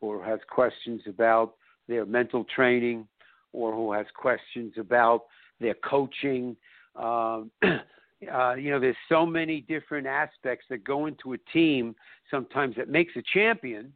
or 0.00 0.24
has 0.24 0.38
questions 0.48 1.02
about 1.08 1.54
their 1.88 2.06
mental 2.06 2.44
training 2.54 3.06
or 3.52 3.72
who 3.72 3.92
has 3.92 4.06
questions 4.14 4.74
about 4.78 5.24
their 5.60 5.74
coaching. 5.74 6.56
Um, 6.94 7.50
uh, 8.32 8.54
you 8.54 8.70
know, 8.70 8.80
there's 8.80 8.96
so 9.08 9.24
many 9.24 9.62
different 9.62 10.06
aspects 10.06 10.66
that 10.70 10.84
go 10.84 11.06
into 11.06 11.32
a 11.32 11.38
team 11.52 11.94
sometimes 12.30 12.76
that 12.76 12.88
makes 12.88 13.12
a 13.16 13.22
champion 13.32 13.92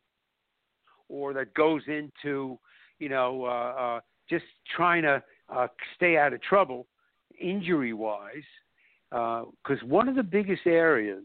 or 1.09 1.33
that 1.33 1.55
goes 1.55 1.83
into, 1.87 2.59
you 2.99 3.09
know, 3.09 3.45
uh, 3.45 3.81
uh, 3.81 4.01
just 4.29 4.45
trying 4.75 5.03
to 5.03 5.23
uh, 5.55 5.69
stay 5.95 6.17
out 6.17 6.33
of 6.33 6.43
trouble 6.43 6.87
injury 7.41 7.93
wise. 7.93 8.43
Because 9.11 9.83
uh, 9.83 9.87
one 9.87 10.09
of 10.09 10.17
the 10.17 10.23
biggest 10.23 10.67
areas 10.67 11.25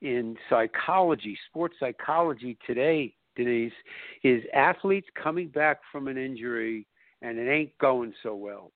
in 0.00 0.36
psychology, 0.48 1.36
sports 1.48 1.74
psychology 1.80 2.56
today, 2.66 3.14
Denise, 3.34 3.72
is 4.22 4.42
athletes 4.54 5.08
coming 5.20 5.48
back 5.48 5.80
from 5.90 6.06
an 6.06 6.16
injury 6.16 6.86
and 7.22 7.38
it 7.38 7.50
ain't 7.50 7.76
going 7.78 8.12
so 8.22 8.34
well, 8.34 8.72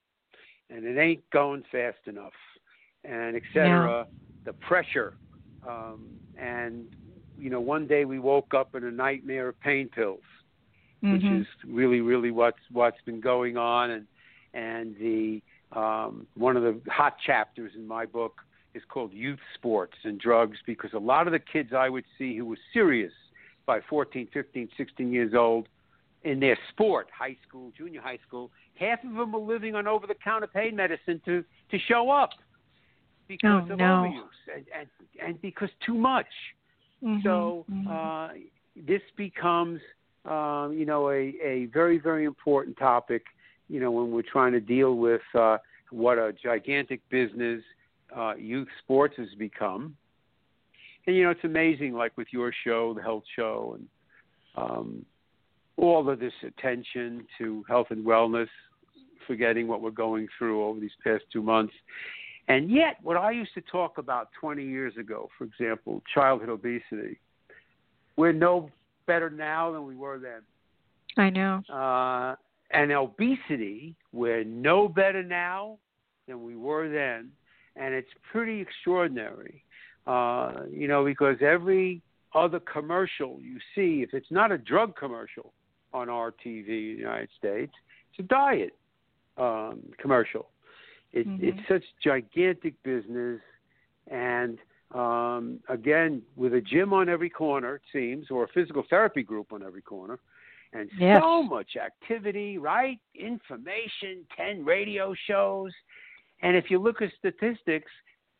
and 0.70 0.84
it 0.84 0.98
ain't 0.98 1.22
going 1.30 1.62
fast 1.70 1.98
enough, 2.06 2.32
and 3.04 3.36
etc. 3.36 3.54
Yeah. 3.54 4.04
The 4.44 4.52
pressure, 4.54 5.14
um, 5.68 6.06
and 6.38 6.86
you 7.38 7.50
know, 7.50 7.60
one 7.60 7.86
day 7.86 8.04
we 8.04 8.18
woke 8.18 8.54
up 8.54 8.74
in 8.74 8.84
a 8.84 8.90
nightmare 8.90 9.48
of 9.48 9.60
pain 9.60 9.88
pills, 9.88 10.20
mm-hmm. 11.02 11.12
which 11.12 11.40
is 11.42 11.46
really 11.66 12.00
really 12.00 12.30
what's 12.30 12.58
what's 12.72 13.00
been 13.04 13.20
going 13.20 13.56
on 13.56 13.90
and 13.90 14.06
and 14.52 14.96
the 14.96 15.42
um, 15.72 16.26
one 16.34 16.56
of 16.56 16.62
the 16.62 16.80
hot 16.90 17.16
chapters 17.24 17.72
in 17.76 17.86
my 17.86 18.04
book 18.04 18.42
is 18.74 18.82
called 18.88 19.12
youth 19.12 19.38
sports 19.54 19.94
and 20.04 20.18
drugs 20.18 20.58
because 20.66 20.90
a 20.92 20.98
lot 20.98 21.26
of 21.26 21.32
the 21.32 21.38
kids 21.38 21.70
I 21.76 21.88
would 21.88 22.04
see 22.18 22.36
who 22.36 22.44
were 22.44 22.58
serious 22.72 23.12
by 23.66 23.80
14, 23.88 24.28
15, 24.32 24.68
16 24.76 25.12
years 25.12 25.32
old 25.34 25.68
in 26.22 26.40
their 26.40 26.58
sport, 26.70 27.08
high 27.16 27.36
school, 27.46 27.72
junior 27.76 28.00
high 28.00 28.18
school, 28.26 28.50
half 28.74 29.02
of 29.04 29.14
them 29.14 29.32
were 29.32 29.40
living 29.40 29.74
on 29.74 29.86
over-the-counter 29.86 30.48
pain 30.48 30.76
medicine 30.76 31.20
to 31.24 31.44
to 31.70 31.78
show 31.88 32.10
up 32.10 32.30
because 33.30 33.62
oh, 33.68 33.72
of 33.72 33.78
no. 33.78 33.84
overuse 33.84 34.56
and, 34.56 34.64
and 34.76 34.88
and 35.24 35.40
because 35.40 35.68
too 35.86 35.94
much. 35.94 36.26
Mm-hmm. 37.02 37.20
So 37.22 37.64
mm-hmm. 37.70 37.88
uh, 37.88 38.28
this 38.88 39.02
becomes, 39.16 39.80
um, 40.24 40.74
you 40.76 40.84
know, 40.84 41.10
a, 41.10 41.32
a 41.42 41.68
very 41.72 41.98
very 41.98 42.24
important 42.24 42.76
topic. 42.76 43.22
You 43.68 43.78
know, 43.78 43.92
when 43.92 44.10
we're 44.10 44.22
trying 44.22 44.52
to 44.52 44.60
deal 44.60 44.96
with 44.96 45.22
uh, 45.38 45.58
what 45.90 46.18
a 46.18 46.34
gigantic 46.42 47.08
business 47.08 47.62
uh, 48.14 48.34
youth 48.34 48.68
sports 48.82 49.14
has 49.16 49.28
become. 49.38 49.96
And 51.06 51.14
you 51.16 51.22
know, 51.22 51.30
it's 51.30 51.44
amazing, 51.44 51.94
like 51.94 52.16
with 52.16 52.28
your 52.32 52.52
show, 52.64 52.92
the 52.94 53.02
health 53.02 53.24
show, 53.36 53.78
and 53.78 53.86
um, 54.56 55.06
all 55.76 56.10
of 56.10 56.18
this 56.18 56.32
attention 56.42 57.24
to 57.38 57.64
health 57.68 57.86
and 57.90 58.04
wellness, 58.04 58.48
forgetting 59.28 59.68
what 59.68 59.80
we're 59.80 59.90
going 59.92 60.26
through 60.36 60.64
over 60.64 60.80
these 60.80 60.90
past 61.04 61.22
two 61.32 61.42
months. 61.42 61.72
And 62.50 62.68
yet, 62.68 62.96
what 63.00 63.16
I 63.16 63.30
used 63.30 63.54
to 63.54 63.60
talk 63.60 63.98
about 63.98 64.30
20 64.40 64.64
years 64.64 64.96
ago, 64.96 65.30
for 65.38 65.44
example, 65.44 66.02
childhood 66.12 66.48
obesity, 66.48 67.20
we're 68.16 68.32
no 68.32 68.70
better 69.06 69.30
now 69.30 69.70
than 69.70 69.86
we 69.86 69.94
were 69.94 70.18
then. 70.18 70.40
I 71.16 71.30
know. 71.30 71.62
Uh, 71.72 72.34
and 72.72 72.90
obesity, 72.90 73.94
we're 74.12 74.42
no 74.42 74.88
better 74.88 75.22
now 75.22 75.78
than 76.26 76.42
we 76.42 76.56
were 76.56 76.88
then. 76.88 77.30
And 77.76 77.94
it's 77.94 78.10
pretty 78.32 78.60
extraordinary, 78.60 79.62
uh, 80.08 80.62
you 80.72 80.88
know, 80.88 81.04
because 81.04 81.36
every 81.40 82.02
other 82.34 82.58
commercial 82.58 83.38
you 83.40 83.58
see, 83.76 84.02
if 84.02 84.12
it's 84.12 84.30
not 84.32 84.50
a 84.50 84.58
drug 84.58 84.96
commercial 84.96 85.52
on 85.94 86.08
our 86.08 86.32
TV 86.32 86.66
in 86.66 86.94
the 86.96 87.02
United 87.02 87.28
States, 87.38 87.72
it's 88.10 88.18
a 88.18 88.22
diet 88.24 88.76
um, 89.38 89.84
commercial. 89.98 90.49
It, 91.12 91.26
mm-hmm. 91.26 91.44
It's 91.44 91.68
such 91.68 91.84
gigantic 92.02 92.80
business, 92.82 93.40
and 94.10 94.58
um, 94.94 95.60
again, 95.68 96.22
with 96.36 96.54
a 96.54 96.60
gym 96.60 96.92
on 96.92 97.08
every 97.08 97.30
corner, 97.30 97.76
it 97.76 97.82
seems, 97.92 98.30
or 98.30 98.44
a 98.44 98.48
physical 98.48 98.84
therapy 98.88 99.22
group 99.22 99.52
on 99.52 99.62
every 99.62 99.82
corner, 99.82 100.18
and 100.72 100.88
yes. 100.98 101.20
so 101.22 101.42
much 101.42 101.76
activity, 101.76 102.58
right? 102.58 102.98
Information, 103.14 104.24
ten 104.36 104.64
radio 104.64 105.14
shows, 105.26 105.72
and 106.42 106.56
if 106.56 106.70
you 106.70 106.78
look 106.78 107.02
at 107.02 107.10
statistics, 107.18 107.90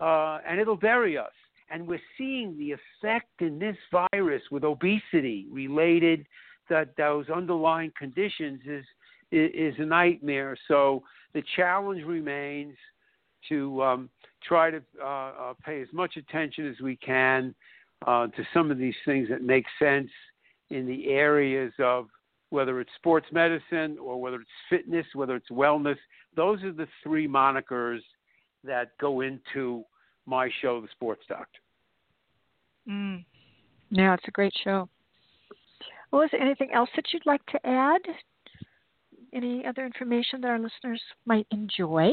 uh, 0.01 0.39
and 0.49 0.61
it'll 0.61 0.77
vary 0.77 1.19
us, 1.19 1.33
and 1.71 1.87
we're 1.87 2.01
seeing 2.17 2.57
the 2.57 2.73
effect 2.73 3.31
in 3.41 3.59
this 3.59 3.77
virus 3.91 4.43
with 4.51 4.65
obesity 4.65 5.47
related 5.51 6.27
that 6.69 6.97
those 6.97 7.29
underlying 7.29 7.93
conditions 7.99 8.61
is 8.65 8.85
is 9.31 9.75
a 9.79 9.85
nightmare. 9.85 10.57
So 10.69 11.03
the 11.35 11.43
challenge 11.57 12.05
remains 12.05 12.77
to 13.49 13.83
um, 13.83 14.11
try 14.43 14.71
to 14.71 14.83
uh, 15.03 15.07
uh, 15.07 15.55
pay 15.65 15.81
as 15.81 15.89
much 15.93 16.17
attention 16.17 16.69
as 16.69 16.81
we 16.81 16.97
can 16.97 17.55
uh, 18.07 18.27
to 18.29 18.45
some 18.53 18.71
of 18.71 18.79
these 18.79 18.95
things 19.05 19.29
that 19.29 19.43
make 19.43 19.65
sense 19.79 20.11
in 20.71 20.87
the 20.87 21.09
areas 21.09 21.73
of 21.79 22.07
whether 22.51 22.81
it's 22.81 22.91
sports 22.97 23.27
medicine 23.33 23.97
or 24.03 24.21
whether 24.21 24.37
it's 24.41 24.51
fitness, 24.69 25.07
whether 25.15 25.37
it's 25.37 25.51
wellness. 25.51 25.97
Those 26.37 26.63
are 26.63 26.73
the 26.73 26.89
three 27.03 27.29
monikers 27.29 28.01
that 28.65 28.91
go 29.01 29.21
into 29.21 29.85
my 30.27 30.51
show, 30.61 30.81
The 30.81 30.89
Sports 30.93 31.23
Doctor. 31.29 31.61
Mm. 32.89 33.25
Yeah, 33.91 34.15
it's 34.15 34.29
a 34.29 34.33
great 34.33 34.53
show. 34.63 34.89
Well, 36.11 36.23
is 36.23 36.31
there 36.33 36.41
anything 36.41 36.73
else 36.73 36.91
that 36.97 37.07
you'd 37.13 37.27
like 37.27 37.45
to 37.47 37.67
add? 37.67 38.01
Any 39.33 39.65
other 39.65 39.87
information 39.87 40.41
that 40.41 40.49
our 40.49 40.59
listeners 40.59 41.01
might 41.25 41.47
enjoy? 41.51 42.11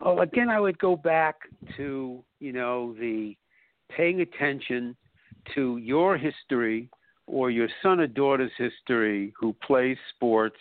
Well, 0.00 0.20
again, 0.20 0.48
I 0.48 0.58
would 0.58 0.78
go 0.78 0.96
back 0.96 1.36
to 1.76 2.24
you 2.40 2.52
know 2.52 2.94
the 2.94 3.36
paying 3.88 4.20
attention 4.20 4.96
to 5.54 5.76
your 5.76 6.16
history 6.16 6.88
or 7.26 7.50
your 7.50 7.68
son 7.82 8.00
or 8.00 8.06
daughter's 8.06 8.52
history 8.58 9.32
who 9.38 9.52
plays 9.64 9.96
sports 10.14 10.56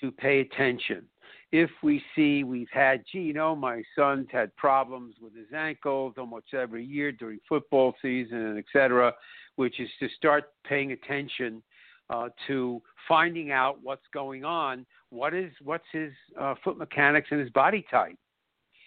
to 0.00 0.10
pay 0.10 0.40
attention. 0.40 1.04
If 1.52 1.70
we 1.82 2.02
see 2.14 2.42
we've 2.42 2.68
had, 2.72 3.04
gee, 3.10 3.20
you 3.20 3.32
know, 3.32 3.54
my 3.54 3.82
son's 3.94 4.26
had 4.32 4.54
problems 4.56 5.14
with 5.20 5.34
his 5.34 5.52
ankles 5.54 6.14
almost 6.18 6.46
every 6.52 6.84
year 6.84 7.12
during 7.12 7.38
football 7.48 7.94
season, 8.02 8.38
and 8.38 8.58
et 8.58 8.64
cetera, 8.72 9.14
which 9.54 9.78
is 9.78 9.88
to 10.00 10.08
start 10.16 10.50
paying 10.64 10.90
attention 10.90 11.62
uh, 12.10 12.28
to 12.46 12.82
finding 13.08 13.50
out 13.50 13.78
what's 13.82 14.06
going 14.12 14.44
on. 14.44 14.86
What 15.10 15.34
is 15.34 15.52
what's 15.62 15.84
his 15.92 16.12
uh, 16.40 16.54
foot 16.62 16.78
mechanics 16.78 17.28
and 17.30 17.40
his 17.40 17.50
body 17.50 17.84
type? 17.90 18.16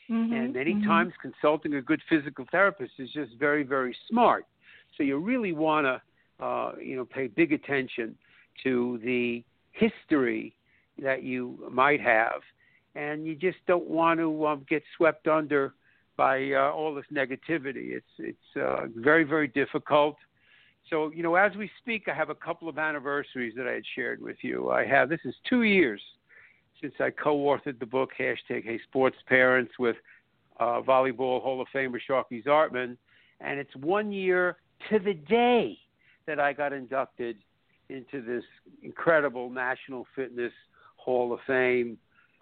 Mm-hmm, 0.10 0.34
and 0.34 0.54
many 0.54 0.74
mm-hmm. 0.74 0.88
times 0.88 1.14
consulting 1.22 1.76
a 1.76 1.82
good 1.82 2.02
physical 2.10 2.46
therapist 2.52 2.94
is 2.98 3.10
just 3.12 3.32
very 3.40 3.64
very 3.64 3.96
smart. 4.10 4.46
So 4.98 5.04
you 5.04 5.18
really 5.18 5.54
want 5.54 5.86
to 5.86 6.46
uh, 6.46 6.74
you 6.82 6.96
know 6.96 7.06
pay 7.06 7.28
big 7.28 7.54
attention 7.54 8.16
to 8.64 9.00
the 9.04 9.44
history 9.72 10.56
that 11.02 11.24
you 11.24 11.70
might 11.72 12.02
have, 12.02 12.42
and 12.96 13.26
you 13.26 13.36
just 13.36 13.58
don't 13.68 13.88
want 13.88 14.20
to 14.20 14.48
um, 14.48 14.66
get 14.68 14.84
swept 14.98 15.28
under 15.28 15.74
by 16.18 16.52
uh, 16.52 16.72
all 16.72 16.94
this 16.94 17.06
negativity. 17.14 17.92
It's 17.92 18.14
it's 18.18 18.58
uh, 18.62 18.88
very 18.96 19.24
very 19.24 19.48
difficult. 19.48 20.18
So 20.90 21.12
you 21.12 21.24
know, 21.24 21.36
as 21.36 21.56
we 21.56 21.70
speak, 21.80 22.08
I 22.08 22.14
have 22.14 22.30
a 22.30 22.36
couple 22.36 22.70
of 22.70 22.78
anniversaries 22.78 23.54
that 23.58 23.68
I 23.68 23.74
had 23.74 23.84
shared 23.96 24.22
with 24.22 24.38
you. 24.42 24.70
I 24.72 24.86
have 24.86 25.10
this 25.10 25.20
is 25.26 25.36
two 25.48 25.64
years 25.64 26.02
since 26.82 26.94
I 27.00 27.10
co-authored 27.10 27.80
the 27.80 27.86
book 27.86 28.12
hashtag 28.20 28.64
Hey 28.64 28.80
Sports 28.88 29.18
Parents 29.28 29.72
with 29.80 29.98
uh, 30.60 30.82
volleyball 30.82 31.42
Hall 31.42 31.62
of 31.62 31.68
Famer 31.74 32.00
Sharkie 32.10 32.44
Zartman, 32.44 32.98
and 33.42 33.60
it's 33.60 33.76
one 33.76 34.12
year 34.12 34.58
to 34.90 35.00
the 35.00 35.14
day 35.14 35.78
that 36.26 36.40
I 36.40 36.54
got 36.54 36.74
inducted 36.74 37.38
into 37.90 38.22
this 38.22 38.44
incredible 38.84 39.50
National 39.50 40.06
Fitness 40.16 40.54
Hall 40.98 41.34
of 41.34 41.40
Fame 41.48 41.98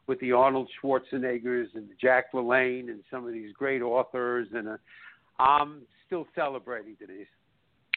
with 0.07 0.19
the 0.19 0.31
Arnold 0.31 0.69
Schwarzeneggers 0.81 1.67
and 1.73 1.89
the 1.89 1.95
Jack 1.99 2.33
LaLanne 2.33 2.89
and 2.89 3.03
some 3.11 3.25
of 3.25 3.33
these 3.33 3.51
great 3.53 3.81
authors, 3.81 4.47
and 4.53 4.67
uh, 4.67 4.77
I'm 5.39 5.81
still 6.05 6.25
celebrating, 6.35 6.95
Denise. 6.99 7.27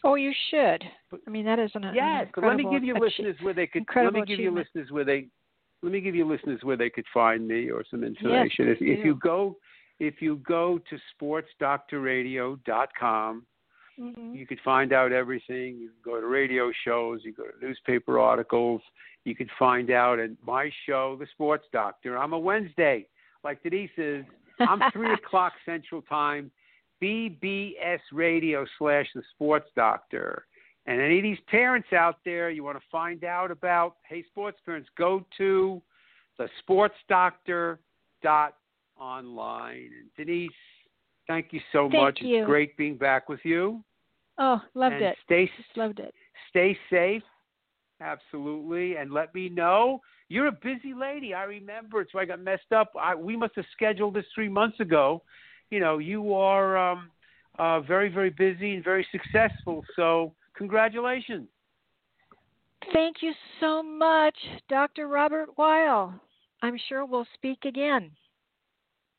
Oh, 0.05 0.15
you 0.15 0.33
should. 0.51 0.83
I 1.27 1.31
mean, 1.31 1.45
that 1.45 1.59
is 1.59 1.71
an 1.75 1.91
yes. 1.95 2.29
But 2.35 2.45
let 2.45 2.57
me 2.57 2.67
give 2.71 2.85
you 2.85 2.95
listeners 2.99 3.37
where 3.43 3.55
they 3.55 3.67
could. 3.67 3.85
Let 3.95 4.13
me 4.13 4.23
give 4.27 4.41
you 4.41 4.51
listeners 4.55 4.91
where 4.91 5.05
they. 5.05 5.29
Let 5.83 5.93
me 5.93 6.01
give 6.01 6.15
you 6.15 6.27
listeners 6.29 6.61
where 6.63 6.77
they 6.77 6.91
could 6.91 7.07
find 7.13 7.49
me 7.49 7.71
or 7.71 7.83
some 7.91 8.05
information. 8.05 8.67
Yes, 8.69 8.77
if, 8.81 8.99
if 8.99 9.05
you 9.05 9.15
go, 9.15 9.57
if 9.99 10.21
you 10.21 10.37
go 10.47 10.79
to 10.91 10.99
sportsdoctorradio.com, 11.61 13.47
mm-hmm. 13.99 14.35
you 14.35 14.47
could 14.47 14.61
find 14.65 14.93
out 14.93 15.13
everything. 15.13 15.79
You 15.79 15.89
can 15.89 15.97
go 16.05 16.21
to 16.21 16.27
radio 16.27 16.71
shows. 16.85 17.21
You 17.25 17.33
go 17.33 17.45
to 17.45 17.53
newspaper 17.67 18.19
articles. 18.19 18.83
You 19.25 19.35
could 19.35 19.51
find 19.59 19.91
out 19.91 20.19
at 20.19 20.31
my 20.45 20.71
show, 20.87 21.17
The 21.19 21.27
Sports 21.33 21.67
Doctor. 21.73 22.17
I'm 22.17 22.33
a 22.33 22.39
Wednesday, 22.39 23.07
like 23.45 23.63
Denise 23.63 23.91
is. 23.97 24.25
I'm 24.61 24.81
three 24.93 25.13
o'clock 25.27 25.53
Central 25.65 26.03
Time. 26.03 26.51
BBS 27.03 28.01
Radio 28.13 28.67
slash 28.79 29.07
The 29.15 29.23
Sports 29.35 29.69
Doctor. 29.77 30.45
And 30.87 31.01
any 31.01 31.19
of 31.19 31.23
these 31.23 31.39
parents 31.49 31.93
out 31.93 32.17
there, 32.25 32.51
you 32.51 32.65
want 32.65 32.79
to 32.79 32.85
find 32.91 33.25
out 33.25 33.51
about, 33.51 33.97
hey, 34.09 34.25
sports 34.29 34.59
parents, 34.65 34.89
go 34.97 35.25
to 35.39 35.81
the 36.39 36.49
Sports 36.61 36.95
Doctor 37.09 37.81
dot 38.23 38.55
online. 38.99 39.91
And 39.99 40.11
Denise, 40.17 40.51
thank 41.27 41.53
you 41.53 41.61
so 41.73 41.89
thank 41.91 42.03
much. 42.03 42.19
You. 42.21 42.41
It's 42.41 42.47
great 42.47 42.77
being 42.77 42.97
back 42.97 43.29
with 43.29 43.41
you. 43.45 43.85
Oh, 44.39 44.61
loved 44.75 44.95
and 44.95 45.05
it. 45.05 45.17
Stay, 45.25 45.51
Just 45.57 45.77
loved 45.77 46.01
it. 46.01 46.15
Stay 46.49 46.77
safe. 46.89 47.23
Absolutely. 48.01 48.97
And 48.97 49.13
let 49.13 49.35
me 49.35 49.49
know. 49.51 50.01
You're 50.29 50.47
a 50.47 50.53
busy 50.53 50.95
lady. 50.95 51.35
I 51.35 51.45
remember. 51.45 52.07
So 52.11 52.19
I 52.19 52.25
got 52.25 52.41
messed 52.41 52.73
up. 52.75 52.93
I, 52.99 53.15
we 53.15 53.37
must 53.37 53.55
have 53.57 53.67
scheduled 53.73 54.15
this 54.15 54.25
three 54.35 54.49
months 54.49 54.81
ago. 54.81 55.23
You 55.71 55.81
know, 55.81 55.99
you 55.99 56.35
are 56.35 56.77
um, 56.77 57.11
uh, 57.59 57.81
very, 57.81 58.09
very 58.09 58.31
busy 58.31 58.75
and 58.75 58.85
very 58.85 59.07
successful. 59.13 59.85
So, 59.97 60.35
congratulations. 60.55 61.49
Thank 62.93 63.17
you 63.21 63.33
so 63.61 63.83
much, 63.83 64.37
Dr. 64.69 65.07
Robert 65.07 65.51
Weil. 65.57 66.19
I'm 66.63 66.77
sure 66.89 67.05
we'll 67.05 67.27
speak 67.35 67.65
again. 67.65 68.11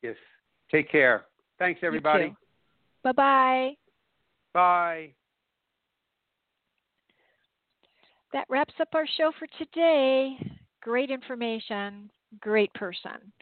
Yes. 0.02 0.16
Take 0.70 0.90
care. 0.90 1.24
Thanks, 1.58 1.80
everybody. 1.82 2.34
Bye 3.04 3.12
bye. 3.12 3.70
Bye. 4.52 5.14
that 8.32 8.46
wraps 8.48 8.74
up 8.80 8.88
our 8.94 9.06
show 9.16 9.30
for 9.38 9.46
today. 9.58 10.36
Great 10.80 11.10
information, 11.10 12.10
great 12.40 12.72
person. 12.74 13.32